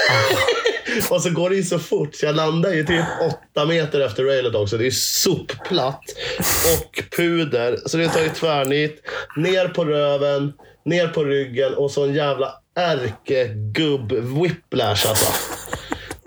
[1.09, 4.23] Och så går det ju så fort, så jag landar ju typ åtta meter efter
[4.23, 4.77] railet också.
[4.77, 6.03] Det är sopplatt
[6.75, 7.77] och puder.
[7.85, 9.01] Så det tar ju tvärnit.
[9.35, 10.53] Ner på röven,
[10.85, 15.56] ner på ryggen och så en jävla ärkegubb-whiplash alltså.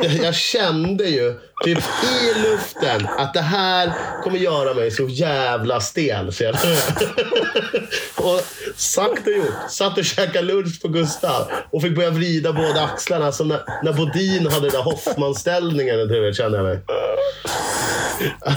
[0.02, 1.34] Jag- Jag kände ju
[1.64, 6.32] typ i luften att det här kommer göra mig så jävla stel.
[6.32, 6.54] Så jag...
[8.16, 8.40] och
[8.76, 9.54] sagt och gjort.
[9.70, 13.32] Satt och käkade lunch på Gustav och fick börja vrida båda axlarna.
[13.32, 16.08] Som när, när Bodin hade den där Hoffman-ställningen.
[16.08, 16.78] Du vet, kände jag mig.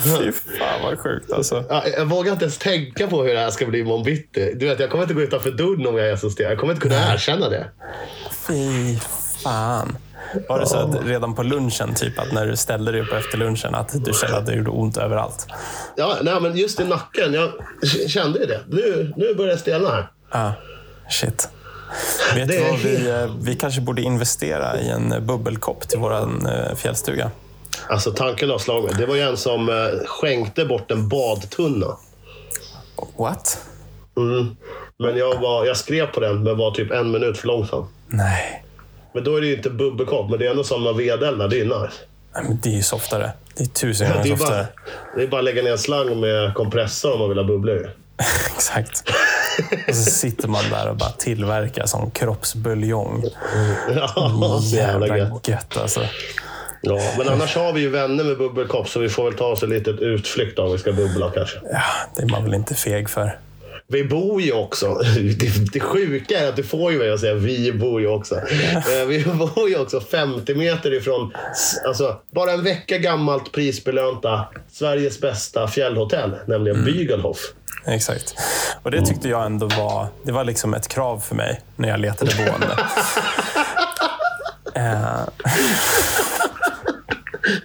[0.03, 1.63] Fy fan vad sjukt alltså.
[1.69, 4.53] Ja, jag vågar inte ens tänka på hur det här ska bli imorgon bitti.
[4.55, 6.49] Du vet, jag kommer inte gå utanför dörren om jag är så stel.
[6.49, 7.65] Jag kommer inte kunna erkänna det.
[8.47, 8.97] Fy
[9.43, 9.97] fan.
[10.49, 13.37] Var det så att redan på lunchen, typ att när du ställde dig upp efter
[13.37, 15.47] lunchen, att du kände att det gjorde ont överallt?
[15.95, 17.33] Ja, nej, men just i nacken.
[17.33, 17.51] Jag
[18.09, 18.59] kände ju det.
[18.67, 20.07] Nu, nu börjar det stelna här.
[20.31, 20.53] Ja,
[21.09, 21.49] shit.
[22.35, 26.11] Vet Det vad, vi, eh, vi kanske borde investera i en bubbelkopp till vår
[26.75, 27.31] fjällstuga.
[27.89, 28.49] Alltså tanken
[28.83, 28.93] mig.
[28.97, 31.97] Det var ju en som eh, skänkte bort en badtunna.
[33.17, 33.61] What?
[34.17, 34.55] Mm.
[34.99, 37.85] Men jag, var, jag skrev på den, men var typ en minut för långsam.
[38.07, 38.62] Nej.
[39.13, 41.47] Men då är det ju inte bubbelkopp, men det är ändå som man vedeldar.
[41.47, 41.93] Det är nice.
[42.35, 43.31] Nej, men det är ju softare.
[43.55, 44.67] Det är tusen gånger bara, softare.
[45.15, 47.89] det är bara att lägga ner en slang med kompressor om man vill ha bubblor.
[48.55, 49.03] Exakt.
[49.87, 53.23] Och så sitter man där och bara tillverkar sån kroppsbuljong.
[53.95, 55.47] Ja, så jävla Jävla gött.
[55.47, 56.01] gött alltså.
[56.81, 59.63] Ja, men annars har vi ju vänner med bubbelkopp, så vi får väl ta oss
[59.63, 61.57] en liten utflykt om vi ska bubbla kanske.
[61.71, 61.81] Ja,
[62.15, 63.39] det är man väl inte feg för.
[63.87, 64.93] Vi bor ju också.
[65.39, 68.35] Det, det sjuka är att du får ju mig att säga vi bor ju också.
[68.35, 69.23] Eh, Vi
[69.55, 71.33] bor ju också 50 meter ifrån,
[71.87, 77.37] alltså bara en vecka gammalt prisbelönta Sveriges bästa fjällhotell, nämligen Bügelhof.
[77.85, 78.35] Exakt.
[78.83, 81.99] Och det tyckte jag ändå var, det var liksom ett krav för mig när jag
[81.99, 82.77] letade boende.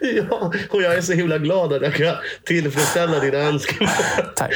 [0.00, 3.88] Ja, och jag är så himla glad att jag kan tillfredsställa dina önskemål.
[4.36, 4.52] tack.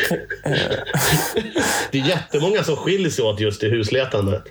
[1.91, 4.43] Det är jättemånga som skiljer sig åt just i husletandet.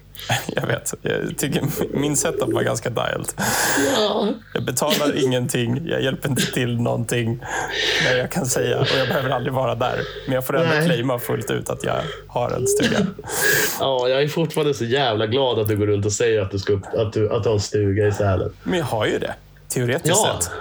[0.55, 0.93] jag vet.
[1.01, 1.63] Jag tycker
[1.93, 3.27] min setup var ganska dialed.
[3.95, 4.27] Ja.
[4.53, 7.39] Jag betalar ingenting, jag hjälper inte till någonting.
[8.07, 9.99] Men jag kan säga, och jag behöver aldrig vara där.
[10.25, 10.85] Men jag får ändå Nej.
[10.85, 13.05] claima fullt ut att jag har en stuga.
[13.79, 16.59] ja, jag är fortfarande så jävla glad att du går runt och säger att du,
[16.59, 18.53] ska, att du, att du har en stuga i Sälen.
[18.63, 19.33] Men jag har ju det,
[19.71, 20.51] teoretiskt Ja, sett.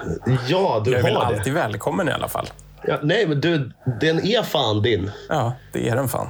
[0.49, 1.39] ja du Jag är väl har det.
[1.39, 2.47] alltid välkommen i alla fall.
[2.87, 3.71] Ja, nej, men du,
[4.01, 5.11] den är fan din.
[5.29, 6.29] Ja, det är den fan.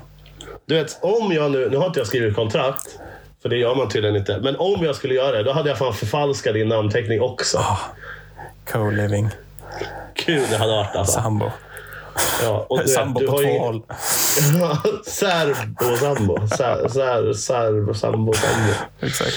[0.67, 1.69] Du vet, om jag nu...
[1.71, 2.99] Nu har inte jag skrivit kontrakt,
[3.43, 4.39] för det gör man tydligen inte.
[4.43, 7.65] Men om jag skulle göra det, då hade jag fan förfalskat din namnteckning också.
[8.73, 9.29] Co-living,
[10.15, 11.21] Kul det hade varit alltså.
[11.21, 11.51] sambo.
[12.43, 13.83] Ja, och du, Sambo du på två ju- håll.
[15.07, 16.49] Serbo sambo.
[16.49, 18.73] Sär, sär, serbo sambo sambo.
[19.01, 19.37] Exakt.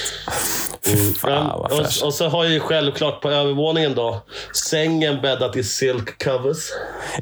[0.88, 1.14] Mm.
[1.14, 1.72] Fan, och,
[2.04, 4.22] och så har jag ju självklart på övervåningen då
[4.70, 6.58] sängen bäddat i silk covers.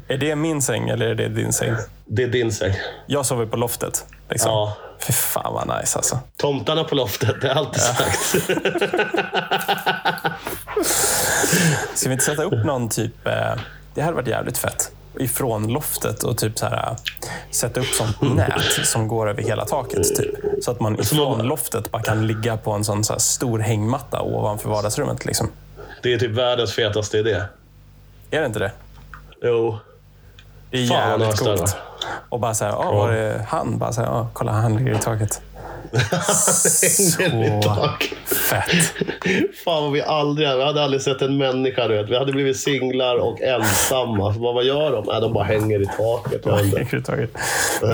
[0.08, 1.74] Är det min säng eller är det din säng?
[2.06, 2.74] Det är din säng.
[3.06, 4.04] Jag sover på loftet.
[4.30, 4.50] Liksom.
[4.50, 4.76] Ja.
[5.00, 6.18] Fy fan vad nice alltså.
[6.36, 8.18] Tomtarna på loftet, det har alltid sagt.
[11.94, 13.26] Ska vi inte sätta upp någon typ...
[13.26, 13.54] Eh,
[13.94, 14.92] det hade varit jävligt fett.
[15.18, 16.96] Ifrån loftet och typ så här, eh,
[17.50, 20.16] sätta upp sånt nät som går över hela taket.
[20.16, 20.34] Typ.
[20.64, 24.22] Så att man ifrån loftet bara kan ligga på en sån så här stor hängmatta
[24.22, 25.24] ovanför vardagsrummet.
[25.24, 25.48] Liksom.
[26.02, 27.42] Det är typ världens fetaste idé.
[28.30, 28.72] Är det inte det?
[29.42, 29.78] Jo.
[30.70, 31.76] Det är Fan, jävligt coolt.
[32.28, 33.78] Och bara så här, var är han?
[33.78, 35.42] Bara så här, kolla han ligger i taket.
[35.92, 38.94] Hänger Så fett.
[39.64, 41.88] Fan vad vi aldrig, vi hade aldrig sett en människa.
[41.88, 42.10] Du vet.
[42.10, 44.34] Vi hade blivit singlar och ensamma.
[44.34, 45.04] Så vad, vad gör de?
[45.06, 46.46] Nej, de bara hänger i taket.
[46.46, 46.62] Inte.
[46.62, 47.30] Ligger i taket.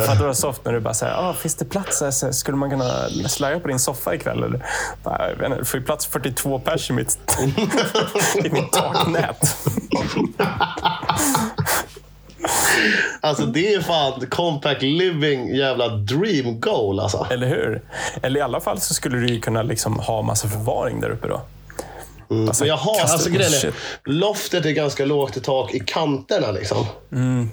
[0.06, 2.00] Fattar vad soft när du bara säger, ah, finns det plats?
[2.00, 4.42] Här, Skulle man kunna slagga på din soffa ikväll?
[4.42, 4.66] Eller?
[5.02, 7.18] Bara, jag vet får ju plats 42 pers i mitt,
[8.44, 9.56] i mitt taknät.
[13.20, 17.26] Alltså det är fan compact living jävla dream goal alltså.
[17.30, 17.82] Eller hur?
[18.22, 21.28] Eller i alla fall så skulle du ju kunna liksom ha massa förvaring där uppe
[21.28, 21.40] då.
[22.30, 23.72] Alltså, Men jag har, alltså grejen
[24.04, 26.86] loftet är ganska lågt i tak i kanterna liksom.
[27.12, 27.50] Mm.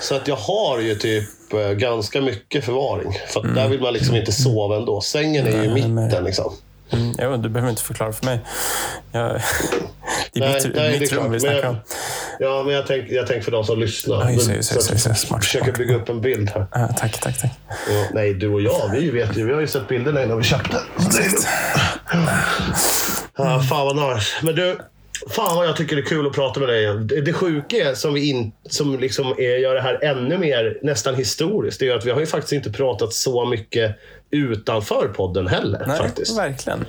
[0.00, 3.12] Så att jag har ju typ eh, ganska mycket förvaring.
[3.28, 3.54] För Mm.
[3.54, 5.00] där vill man liksom inte sova ändå.
[5.00, 6.52] Sängen är ju i mitten liksom.
[6.90, 8.40] Mm, jo, du behöver inte förklara för mig.
[9.12, 9.40] Jag,
[10.34, 11.24] det är Nej, mitt, nej, det mitt klart.
[11.24, 11.76] rum vi snackar om.
[12.38, 14.20] Ja, men jag tänker jag tänk för de som lyssnar.
[14.24, 15.26] Ja, just det, just det, så just det, just det.
[15.28, 15.78] Smart, Försöker smart.
[15.78, 16.66] bygga upp en bild här.
[16.72, 17.50] Ja, tack, tack, tack.
[17.68, 19.46] Ja, nej, du och jag, vi vet ju.
[19.46, 20.76] Vi har ju sett bilderna innan vi köpte.
[23.36, 24.30] Ja, fan vad nice.
[24.42, 24.78] Men du,
[25.30, 26.86] fan vad jag tycker det är kul att prata med dig.
[26.98, 30.78] Det, det sjuka är, som, vi in, som liksom är, gör det här ännu mer
[30.82, 33.96] nästan historiskt, det är att vi har ju faktiskt inte pratat så mycket
[34.32, 35.84] utanför podden heller.
[35.86, 36.38] Nej, faktiskt.
[36.38, 36.84] verkligen.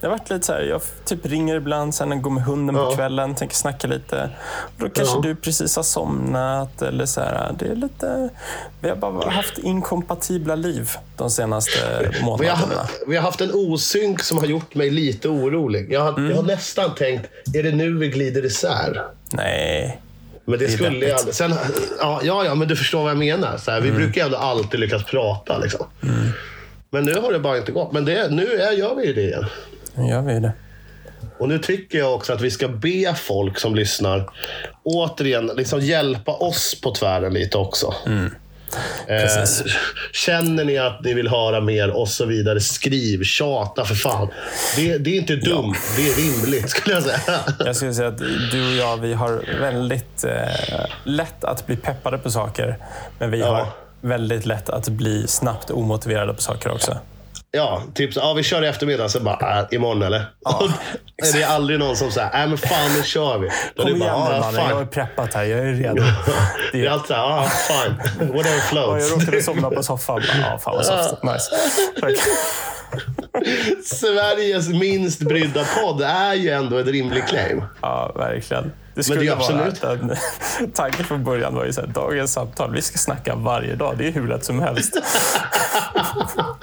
[0.00, 2.80] Det har varit lite så här, jag typ ringer ibland, sen går med hunden på
[2.82, 2.94] Ja.
[2.96, 4.30] kvällen, tänker snacka lite.
[4.64, 5.20] Och då kanske Ja.
[5.22, 6.82] du precis har somnat.
[6.82, 8.28] Eller så här, det är lite,
[8.80, 11.70] vi har bara haft inkompatibla liv de senaste
[12.10, 12.88] Vi har, månaderna.
[13.06, 15.92] vi har haft en osynk som har gjort mig lite orolig.
[15.92, 16.30] Jag har, Mm.
[16.30, 19.02] jag har nästan tänkt, är det nu vi glider isär?
[19.32, 20.00] Nej,
[20.44, 21.34] Men det, Det skulle jag aldrig.
[21.34, 21.54] Sen,
[22.00, 23.56] ja, ja, men du förstår vad jag menar.
[23.56, 25.58] Så här, vi brukar ändå alltid lyckas prata.
[25.58, 25.86] Liksom.
[26.90, 27.92] Men nu har det bara inte gått.
[27.92, 29.46] Men det, nu är, gör vi ju det igen.
[29.94, 30.52] nu gör vi det.
[31.38, 34.30] Och nu tycker jag också att vi ska be folk som lyssnar
[34.82, 37.94] återigen liksom hjälpa oss på tvären lite också.
[38.06, 39.62] Eh, Precis.
[40.12, 44.28] känner ni att ni vill höra mer och så vidare, skriv, tjata för fan.
[44.76, 47.40] Det, det är inte dumt, det är rimligt skulle jag säga.
[47.64, 48.18] Jag skulle säga att
[48.52, 52.76] du och jag, vi har väldigt eh, lätt att bli peppade på saker.
[53.18, 53.46] Men vi Ja.
[53.46, 53.66] har
[54.00, 56.98] väldigt lätt att bli snabbt omotiverade på saker också.
[57.52, 59.08] Ja, typ så, ja, vi kör i eftermiddag.
[59.08, 60.24] Så bara, äh, imorgon eller?
[60.44, 60.68] Och
[61.32, 63.48] det är aldrig någon som säger, nej men fan nu kör vi.
[63.76, 64.88] Då är Kom igen bara, "Ah, mannen, jag är fan.
[64.88, 65.44] preppat här.
[65.44, 66.02] Jag är redo.
[66.72, 67.96] Det är alltid såhär, ah, fine.
[68.18, 69.10] Whatever Ja, floats.
[69.10, 70.22] jag råkade somna på soffan.
[70.42, 71.22] Ja, fan vad soft.
[71.22, 71.50] Nice.
[72.00, 72.12] Tack.
[73.84, 77.64] Sveriges minst brydda podd är ju ändå ett rimligt claim.
[77.80, 78.72] Ja, verkligen.
[79.08, 82.32] Det det skulle vara absolut- att en, tanken från början var ju så här, dagens
[82.32, 83.94] samtal, vi ska snacka varje dag.
[83.98, 84.96] Det är hur lätt som helst.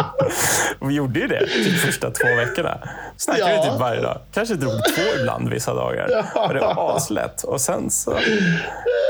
[0.82, 2.78] vi gjorde ju det typ första två veckorna.
[3.17, 3.62] Snackade Ja.
[3.63, 4.19] vi typ varje dag.
[4.34, 6.08] Kanske drog två ibland vissa dagar.
[6.12, 6.47] Ja.
[6.47, 7.43] Och det var aslätt.
[7.43, 8.12] Och sen så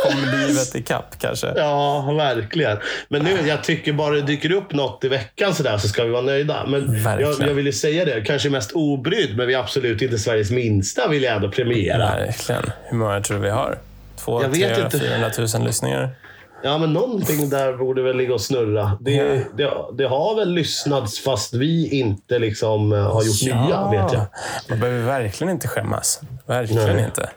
[0.03, 0.13] kom
[0.47, 1.53] livet ikapp kanske.
[1.55, 2.77] Ja, verkligen.
[3.09, 6.09] Men nu, jag tycker bara det dyker upp något i veckan sådär så ska vi
[6.09, 6.65] vara nöjda.
[6.67, 10.17] Men jag, jag vill ju säga det, kanske mest obrydd, men vi är absolut inte
[10.17, 11.97] Sveriges minsta vill jag ändå premiera.
[12.15, 12.71] Verkligen.
[12.83, 13.77] Hur många tror du vi har?
[14.25, 14.99] Två, Jag vet 300, inte.
[14.99, 16.09] 400 000 lyssningar?
[16.63, 18.97] Ja, men någonting där borde väl ligga och snurra.
[18.99, 19.23] Det, Ja.
[19.57, 24.25] det, det har väl lyssnats fast vi inte liksom eh, har gjort nya, vet jag.
[24.69, 26.21] Man behöver verkligen inte skämmas.
[26.45, 27.05] Verkligen Nej.
[27.05, 27.29] inte.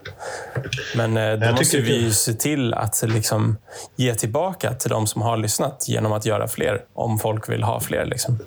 [0.96, 3.56] Men eh, då Jag måste vi ju se till att liksom,
[3.96, 6.80] ge tillbaka till de som har lyssnat genom att göra fler.
[6.94, 8.04] Om folk vill ha fler.
[8.06, 8.38] Liksom.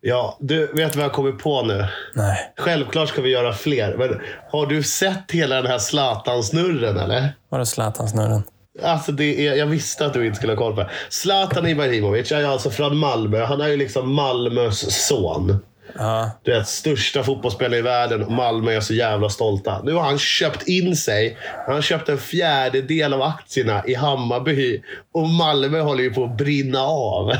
[0.00, 1.86] Ja, du vet vad jag kommer på nu?
[2.14, 2.52] Nej.
[2.56, 3.96] Självklart ska vi göra fler.
[3.96, 7.34] Men har du sett hela den här Zlatan-snurren eller?
[7.48, 8.42] Vadå Zlatan-snurren?
[8.82, 10.90] Alltså det är, jag visste att du inte skulle ha koll på det.
[11.08, 13.44] Zlatan Ibrahimovic är alltså från Malmö.
[13.44, 15.58] Han är ju liksom Malmös son.
[15.98, 18.34] Ja, Du vet, största fotbollsspelare i världen.
[18.34, 19.82] Malmö är så jävla stolta.
[19.82, 21.38] Nu har han köpt in sig.
[21.66, 24.82] Han har köpt en fjärdedel av aktierna i Hammarby.
[25.14, 27.32] Och Malmö håller ju på att brinna av.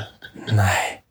[0.52, 1.02] nej.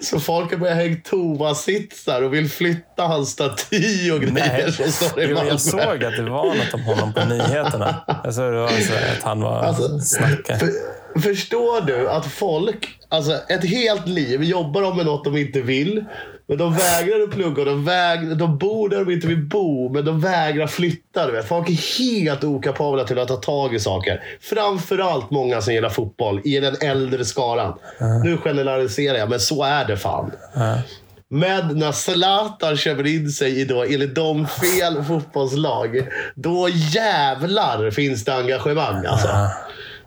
[0.00, 5.22] Så folk har börjat hänga toasitsar och vill flytta hans staty och grejer som står
[5.22, 5.50] i Malmö.
[5.50, 8.04] jag såg att det var något om honom på nyheterna.
[8.24, 10.58] Jag såg det var så att han var Alltså, snackare.
[10.58, 10.70] För,
[11.20, 16.04] förstår du att folk, alltså ett helt liv jobbar de med något de inte vill.
[16.46, 19.88] Men de vägrar att plugga och de, väg, de bor där de inte vill bo.
[19.88, 21.26] Men de vägrar flytta.
[21.26, 21.48] Du vet.
[21.48, 24.22] Folk är helt okapabla till att ta tag i saker.
[24.40, 27.78] Framförallt många som gillar fotboll i den äldre skaran.
[28.24, 30.32] Nu generaliserar jag, men så är det fan.
[30.54, 30.78] Ja.
[31.28, 38.24] Men när Zlatan köper in sig i då, enligt dem fel fotbollslag, då jävlar finns
[38.24, 39.06] det engagemang.
[39.06, 39.28] Alltså.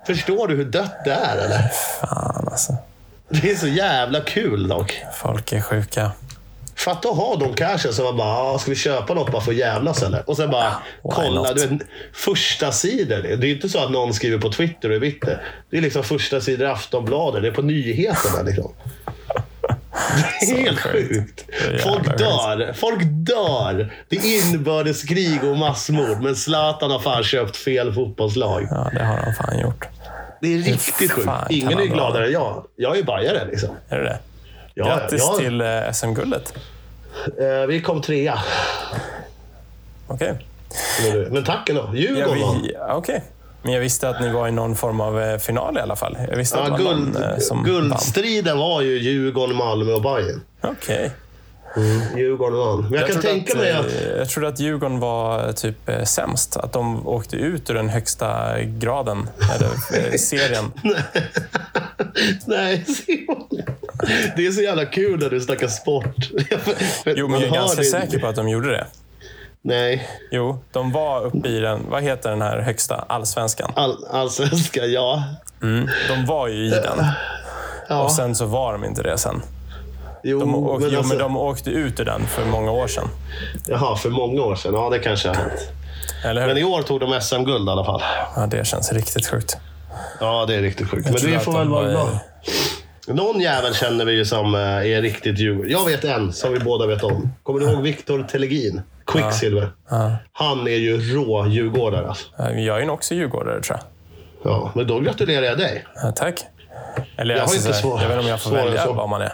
[0.08, 1.72] Förstår du hur dött det är eller?
[2.02, 2.76] Fan alltså.
[3.30, 5.02] Det är så jävla kul dock.
[5.14, 6.12] Folk är sjuka.
[6.78, 9.52] Fatta att ha de cashen som man bara, "Ah, ska vi köpa något bara för
[9.52, 10.30] att jävlas eller?
[10.30, 10.70] Och sen bara,
[11.04, 11.42] why kolla.
[11.42, 11.56] not?
[11.56, 11.82] Du vet,
[12.14, 13.22] första sidor.
[13.38, 15.42] Det är inte så att någon skriver på Twitter och är bitter.
[15.70, 17.42] Det är liksom första sidor i Aftonbladet.
[17.42, 18.72] Det är på nyheterna liksom.
[20.42, 21.46] Det är helt sjukt.
[21.84, 22.74] Folk dör.
[22.74, 23.94] Folk dör.
[24.10, 26.22] Det är inbördeskrig och massmord.
[26.22, 28.68] Men Zlatan har fan köpt fel fotbollslag.
[28.72, 29.86] Ja, det har de fan gjort.
[30.42, 31.28] Det är riktigt sjukt.
[31.50, 32.66] Ingen är han gladare än jag.
[32.76, 33.70] Jag är bajare liksom.
[33.90, 34.20] Är det det?
[34.80, 35.38] Ja, Grattis ja.
[35.40, 36.54] till eh, SM-guldet.
[37.40, 38.40] Eh, vi kom trea.
[40.08, 40.46] Okej.
[41.32, 41.90] Men tack ändå.
[41.94, 42.62] Ja, Djurgården vann.
[42.64, 43.24] vi- ja, okej.
[43.64, 46.18] Men jag visste att ni var i någon form av eh, final i alla fall.
[46.30, 47.66] Jag visste att Ja, det var guld, någon som vann.
[47.66, 50.42] guldstriden var ju Djurgården, Malmö och Bayern.
[50.62, 51.12] Okej.
[52.18, 52.82] Djurgården vann.
[52.82, 54.18] Men jag, kan trodde tänka att, mig att...
[54.18, 56.58] Jag trodde att Djurgården var typ sämst.
[56.58, 60.72] Att de åkte ut ur den högsta graden, eller serien.
[62.46, 63.48] Nej, Simon.
[64.36, 66.30] Det är så jävla kul när du snackar sport.
[67.06, 68.86] Jo, men jag är ganska det- säker på att de gjorde det.
[69.62, 73.72] Nej, Jo, de var uppe i den, vad heter den här högsta, allsvenskan?
[73.76, 75.24] all, allsvenska, ja.
[75.62, 77.06] Mm, de var ju i den.
[77.90, 78.04] ja.
[78.04, 79.42] Och sen så var de inte det sen.
[80.24, 82.88] jo, De, åk, men jo, alltså, men de åkte ut ur den för många år
[82.88, 83.08] sedan.
[83.68, 84.74] Jaha, för många år sedan.
[84.74, 85.70] Ja, det kanske har hänt.
[86.26, 86.48] Eller hur?
[86.48, 88.02] Men i år tog de SM-guld i alla fall.
[88.36, 89.58] Ja, det känns riktigt sjukt.
[90.20, 91.04] Ja, det är riktigt sjukt.
[91.06, 92.20] Men trodde vi får väl vara glada.
[93.08, 95.72] Någon jävel känner vi ju som eh, är riktigt Djurgården.
[95.72, 97.30] Jag vet en som vi båda vet om.
[97.44, 98.82] Kommer du ihåg Viktor Telegin?
[99.06, 99.70] Quicksilver.
[99.90, 100.12] Ja.
[100.32, 102.08] Han är ju rå djurgårdare.
[102.08, 102.26] Alltså.
[102.38, 104.52] Jag är ju också djurgårdare, tror jag.
[104.52, 105.86] Ja, men då gratulerar jag dig.
[106.04, 106.46] Ja, tack.
[107.18, 108.94] Eller Jag har alltså, inte så svår- jag vet inte om jag får välja så.
[108.94, 109.34] vad man är.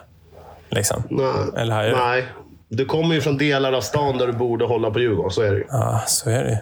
[0.69, 1.03] Liksom.
[1.09, 1.33] Nej.
[1.61, 1.97] Eller har jag?
[1.97, 2.25] Nej.
[2.69, 5.31] Du kommer ju från delar av stan där du borde hålla på Djurgården.
[5.31, 5.65] Så är det ju.
[5.69, 6.57] Ja, så är det ju.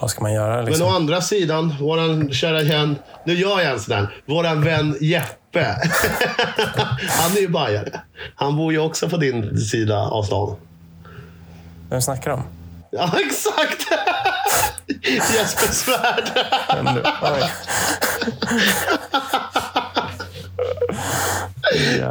[0.00, 0.86] Vad ska man göra Men liksom?
[0.86, 2.96] å andra sidan, våran kära vän...
[3.24, 4.22] Nu gör jag en sån där.
[4.26, 5.26] Våran vän Jeppe.
[7.08, 8.00] Han är ju bajare.
[8.34, 10.56] Han bor ju också på din sida av stan.
[11.90, 12.42] Vem snackar om?
[12.90, 13.86] Ja, exakt!
[15.34, 16.46] Jesper Svärd.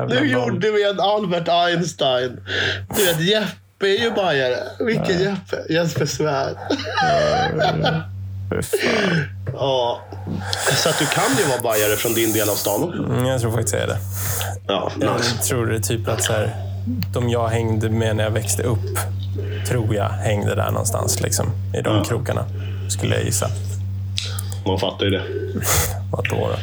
[0.10, 2.40] Nu- gjorde vi en Albert Einstein.
[2.96, 4.58] Du vet, Jeppe är ju bajare.
[4.80, 5.74] Vilken Jeppe?
[5.74, 6.58] Jesper Svärd.
[9.60, 9.99] Ja.
[10.84, 12.93] Så att du kan ju vara bajare från din del av stan.
[13.10, 13.97] Mm, Jag tror faktiskt jag är det.
[14.68, 15.36] Ja, Jag nice.
[15.47, 16.55] tror det är typ att så här,
[17.14, 18.80] de jag hängde med när jag växte upp,
[19.68, 21.22] tror jag hängde där någonstans.
[21.22, 21.45] Liksom,
[21.78, 22.03] I de Ja.
[22.03, 22.45] krokarna,
[22.89, 23.47] skulle jag gissa.
[24.66, 25.24] Man fattar ju det.
[26.12, 26.36] Vad då?
[26.36, 26.55] då?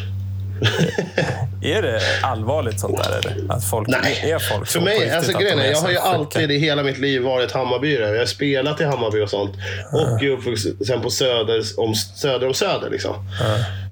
[1.62, 3.18] är det allvarligt sånt där?
[3.18, 3.52] Eller?
[3.52, 4.30] Att folk, Nej.
[4.30, 7.22] är folk För mig, alltså grejen är, jag har ju alltid i hela mitt liv
[7.22, 8.10] varit Hammarbyare.
[8.10, 9.54] Jag har spelat i Hammarby och sånt.
[9.92, 12.90] Och är uppvuxen på söder om, söder om Söder.
[12.90, 13.14] Liksom.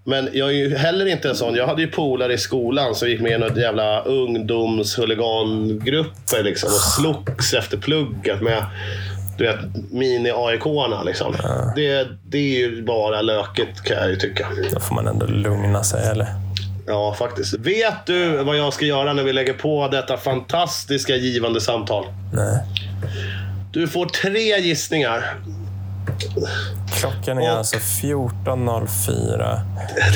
[0.04, 1.54] Men jag är ju heller inte en sån.
[1.54, 6.80] Jag hade ju polare i skolan som gick med i något jävla ungdomshuligangrupper liksom, och
[6.80, 8.64] slogs efter plugget med
[9.38, 9.60] du vet,
[9.90, 11.02] mini-AIK-arna.
[11.02, 11.36] Liksom.
[11.76, 14.48] Det, det är ju bara löket kan jag ju tycka.
[14.72, 16.26] Då får man ändå lugna sig, eller?
[16.86, 17.54] Ja, faktiskt.
[17.54, 22.04] Vet du vad jag ska göra när vi lägger på detta fantastiska givande samtal?
[22.32, 22.58] Nej.
[23.72, 25.34] Du får tre gissningar.
[27.00, 29.60] Klockan är Och- alltså 14.04.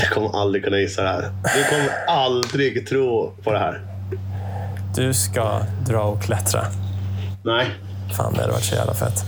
[0.02, 1.30] Jag kommer aldrig kunna gissa det här.
[1.56, 3.80] Du kommer aldrig tro på det här.
[4.96, 6.64] Du ska dra och klättra.
[7.44, 7.66] Nej.
[8.16, 9.24] Fan, det hade varit så jävla fett.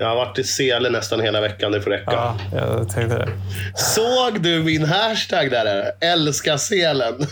[0.00, 1.72] Jag har varit i Sele nästan hela veckan.
[1.72, 2.12] Det får räcka.
[2.12, 3.28] Ja, jag tänkte det.
[3.74, 5.92] Såg du min hashtag där?
[6.00, 7.14] Älska selen.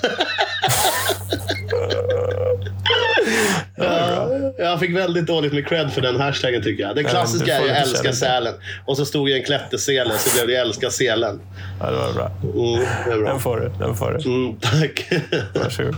[4.74, 6.96] ja, jag fick väldigt dåligt med cred för den hashtaggen tycker jag.
[6.96, 8.14] Den klassiska du är ju lite älska kärlek.
[8.14, 8.54] sälen.
[8.86, 11.40] Och så stod ju en klättersele så blev det älska selen.
[11.80, 12.30] Ja, det var bra.
[12.42, 13.28] Mm, det är bra.
[13.28, 13.84] Den får du.
[13.84, 14.28] Den får du.
[14.30, 15.08] Mm, tack.
[15.54, 15.96] Varsågod.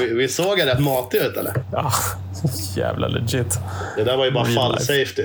[0.00, 1.52] Vi, vi såg rätt matig ut eller?
[1.72, 1.92] Ja,
[2.76, 3.58] jävla legit.
[3.96, 5.24] Det där var ju bara fall safety.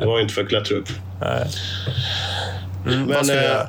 [0.00, 0.88] Det var ju inte för att klättra upp.
[1.20, 1.46] Nej.
[2.86, 3.62] Mm, vad Men ska vi eh,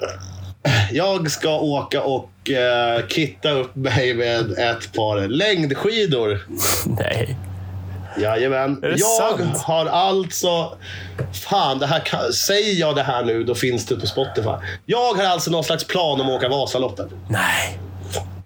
[0.92, 6.40] jag ska åka och eh, kitta upp mig med ett par längdskidor.
[6.86, 7.38] Nej.
[8.22, 8.84] Jajamän.
[8.84, 9.58] Är det jag sant?
[9.58, 10.78] har alltså...
[11.34, 14.50] Fan, det här kan, säger jag det här nu, då finns det på Spotify.
[14.86, 17.08] Jag har alltså någon slags plan om att åka Vasaloppet.
[17.28, 17.80] Nej.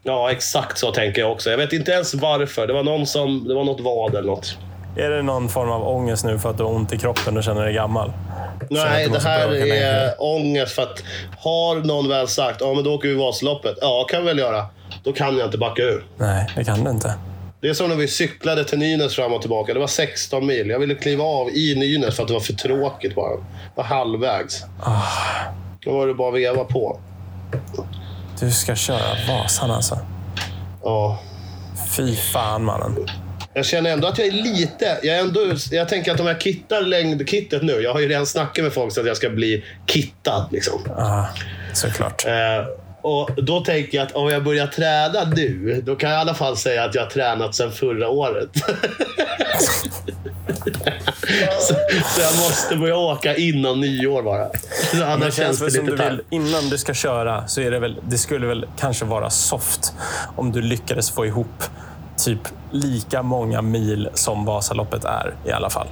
[0.04, 1.50] Ja, exakt så tänker jag också.
[1.50, 2.68] Jag vet inte ens varför.
[2.68, 3.48] Det var någon som...
[3.48, 4.58] Det var något vad eller något.
[4.98, 7.44] Är det någon form av ångest nu för att du har ont i kroppen och
[7.44, 8.14] känner dig gammal?
[8.70, 11.04] Nej, det här är ångest för att
[11.40, 13.78] har någon väl sagt ja men då åker vi Vasaloppet.
[13.82, 14.66] Ja, kan vi väl göra.
[15.04, 16.06] Då kan jag inte backa ur.
[16.18, 17.14] Nej, det kan du inte.
[17.64, 19.74] Det är som när vi cyklade till Nynäs fram och tillbaka.
[19.74, 20.70] Det var 16 mil.
[20.70, 23.36] Jag ville kliva av i Nynäs för att det var för tråkigt bara.
[23.36, 23.42] Det
[23.76, 24.64] var halvvägs.
[25.84, 27.00] Då var det bara att veva på.
[28.40, 30.00] Du ska köra Vasan alltså.
[30.84, 31.20] Ja.
[31.98, 33.08] Fy fan mannen.
[33.54, 35.00] Jag känner ändå att jag är lite...
[35.04, 35.40] Jag, är ändå,
[35.72, 37.74] jag tänker att om jag kittar längdkittet nu.
[37.74, 40.48] Jag har ju redan snackat med folk så att jag ska bli kittad.
[40.52, 40.80] Liksom.
[40.98, 41.30] Ja,
[41.74, 42.26] såklart.
[42.26, 42.34] Eh,
[43.04, 46.34] och Då tänker jag att om jag börjar träna nu, då kan jag i alla
[46.34, 48.50] fall säga att jag har tränat sedan förra året.
[51.60, 51.74] så,
[52.16, 54.48] så jag måste börja åka innan nyår bara.
[54.92, 57.48] Så Annars det känns känns det väl som lite du vill, innan du ska köra
[57.48, 59.94] så är det väl, det skulle väl kanske vara soft
[60.36, 61.64] om du lyckades få ihop
[62.18, 62.40] typ
[62.72, 65.88] lika många mil som Vasaloppet är i alla fall.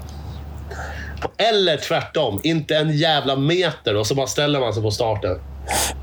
[1.38, 5.40] Eller tvärtom, inte en jävla meter och så bara ställer man sig på starten.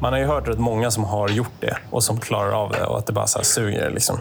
[0.00, 2.84] Man har ju hört rätt många som har gjort det och som klarar av det
[2.84, 3.90] och att det bara så suger.
[3.90, 4.20] Liksom.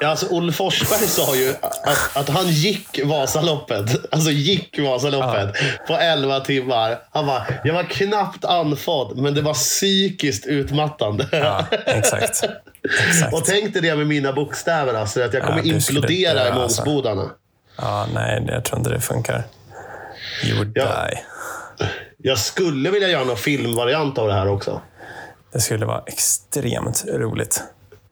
[0.00, 3.90] Ja, alltså Olle Forsberg sa ju att, att han gick Vasaloppet.
[4.10, 5.56] Alltså gick Vasaloppet
[5.86, 6.98] på 11 timmar.
[7.10, 11.28] Han bara, jag var knappt andfådd, men det var psykiskt utmattande.
[11.32, 12.44] Ja, exakt.
[13.08, 13.34] exakt.
[13.34, 16.58] Och tänk dig det med mina bokstäver, alltså, att jag kommer Ja, implodera i alltså.
[16.60, 17.30] Månsbodarna.
[17.78, 19.42] Ja, nej, jag tror inte det funkar.
[20.44, 20.84] You would Ja.
[20.84, 21.18] die.
[22.26, 24.80] Jag skulle vilja göra någon filmvariant av det här också.
[25.52, 27.62] Det skulle vara extremt roligt.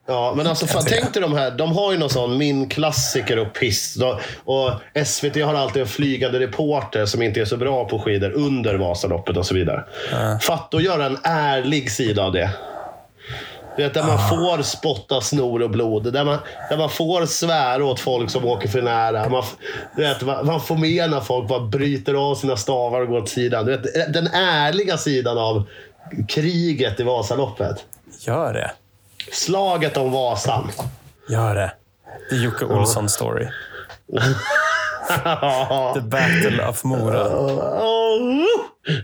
[0.07, 1.51] Ja, men alltså fan, tänk dig de här.
[1.51, 3.97] De har ju någon sån Min klassiker och Piss.
[4.43, 4.71] Och
[5.05, 9.37] SVT har alltid en flygande reporter som inte är så bra på skidor under Vasaloppet
[9.37, 9.83] och så vidare.
[10.41, 12.49] Fatta att göra en ärlig sida av det.
[13.77, 16.13] Vet, där man får spotta snor och blod.
[16.13, 16.37] Där man,
[16.69, 19.29] där man får svära åt folk som åker för nära.
[19.29, 19.43] Man,
[19.95, 23.29] vet, man, man får med när folk bara bryter av sina stavar och går åt
[23.29, 23.65] sidan.
[23.65, 25.63] Vet, den ärliga sidan av
[26.27, 27.85] kriget i Vasaloppet.
[28.19, 28.71] Gör det.
[29.31, 30.71] Slaget om Vasan.
[31.29, 31.73] Gör det.
[32.29, 33.47] The Jocke Olsson story.
[35.93, 37.27] The battle of Mora.
[37.37, 38.43] Oh.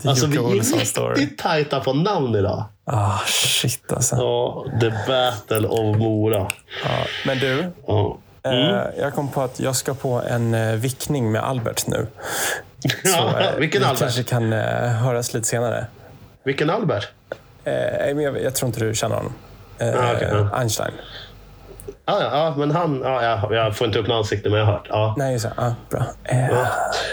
[0.06, 2.64] Alltså vi är riktigt tajta på namn idag.
[2.84, 4.16] Ah, shit alltså.
[4.16, 6.50] Ja, The Battle of Mora.
[6.84, 6.90] Ja,
[7.26, 8.18] men du, Ja.
[8.44, 12.06] eh, jag kom på att jag ska på en eh, vickning med Albert nu.
[13.04, 14.00] Ja, eh, vilken vi Albert?
[14.00, 15.86] kanske kan eh, höras lite senare.
[16.44, 17.08] Vilken Albert?
[17.64, 19.32] Jag, jag tror inte du känner honom.
[19.80, 19.84] Ah,
[20.20, 20.48] ja.
[20.54, 20.92] Einstein.
[22.06, 23.00] Ja, ja, ja, men han...
[23.04, 24.86] Ja, jag, jag får inte upp något ansikte, men jag har hört.
[24.88, 25.14] Ja.
[25.18, 25.52] Nej, det.
[25.56, 26.04] Ah, bra.
[26.24, 26.66] Eh,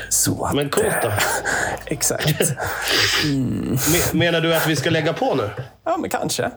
[0.09, 1.11] Så att, Men coolt då.
[1.85, 2.27] Exakt.
[3.23, 5.49] Me- Menar du att vi ska lägga på nu?
[5.85, 6.51] Ja, men kanske.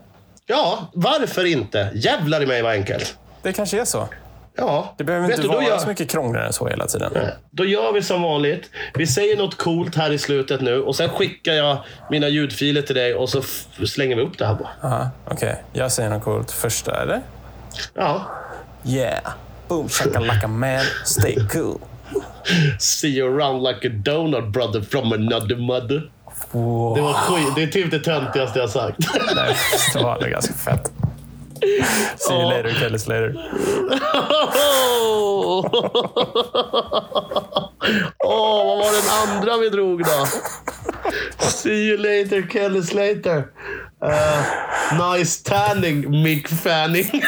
[0.47, 1.91] Ja, varför inte?
[1.95, 3.17] Jävlar i mig vad enkelt.
[3.43, 4.09] Det kanske är så.
[4.57, 7.13] Ja, Det behöver vet inte du, vara gör- så mycket krångligare än så hela tiden.
[7.51, 8.71] Då gör vi som vanligt.
[8.95, 11.77] Vi säger något coolt här i slutet nu och sen skickar jag
[12.11, 13.43] mina ljudfiler till dig och så
[13.87, 15.11] slänger vi upp det här bara.
[15.31, 17.21] Okej, jag säger något coolt första, eller?
[17.95, 18.25] Ja.
[18.85, 19.33] Yeah!
[19.69, 21.81] Boom shakalaka man, stay cool.
[22.79, 26.11] See you around like a donut brother from another mother.
[26.51, 26.95] Wow.
[26.95, 27.55] Det var skit.
[27.55, 28.99] Det är typ det töntigaste jag sagt.
[29.37, 29.57] Nej,
[29.95, 30.93] det var det ganska fett.
[32.17, 33.51] See you later, Kelly Slater.
[35.05, 35.67] Åh,
[38.19, 40.27] oh, vad var den andra vi drog då?
[41.39, 43.53] See you later, Kelly Slater.
[44.05, 44.45] Uh,
[45.15, 47.23] nice tanning, Mick Fanning.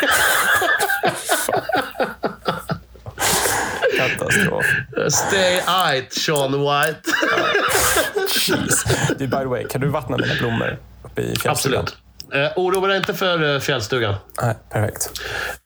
[3.97, 4.65] Katastrof.
[5.09, 7.03] Stay right, Sean White.
[8.29, 8.85] Jeez.
[9.19, 11.81] Du, by the way, kan du vattna dina blommor uppe i fjällstugan?
[11.81, 11.97] Absolut.
[12.35, 14.15] Uh, oroa dig inte för uh, fjällstugan.
[14.43, 15.11] Nej, perfekt.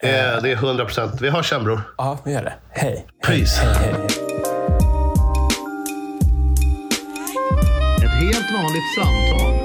[0.03, 0.11] Eh,
[0.43, 1.21] det är 100 procent.
[1.21, 1.81] Vi hörs sen, bror.
[1.99, 2.55] Ja, vi gör det.
[2.71, 3.07] Hej.
[3.27, 3.61] Peace.
[3.61, 4.48] Hej, hej, hej.
[8.63, 9.58] Vanligt samtal.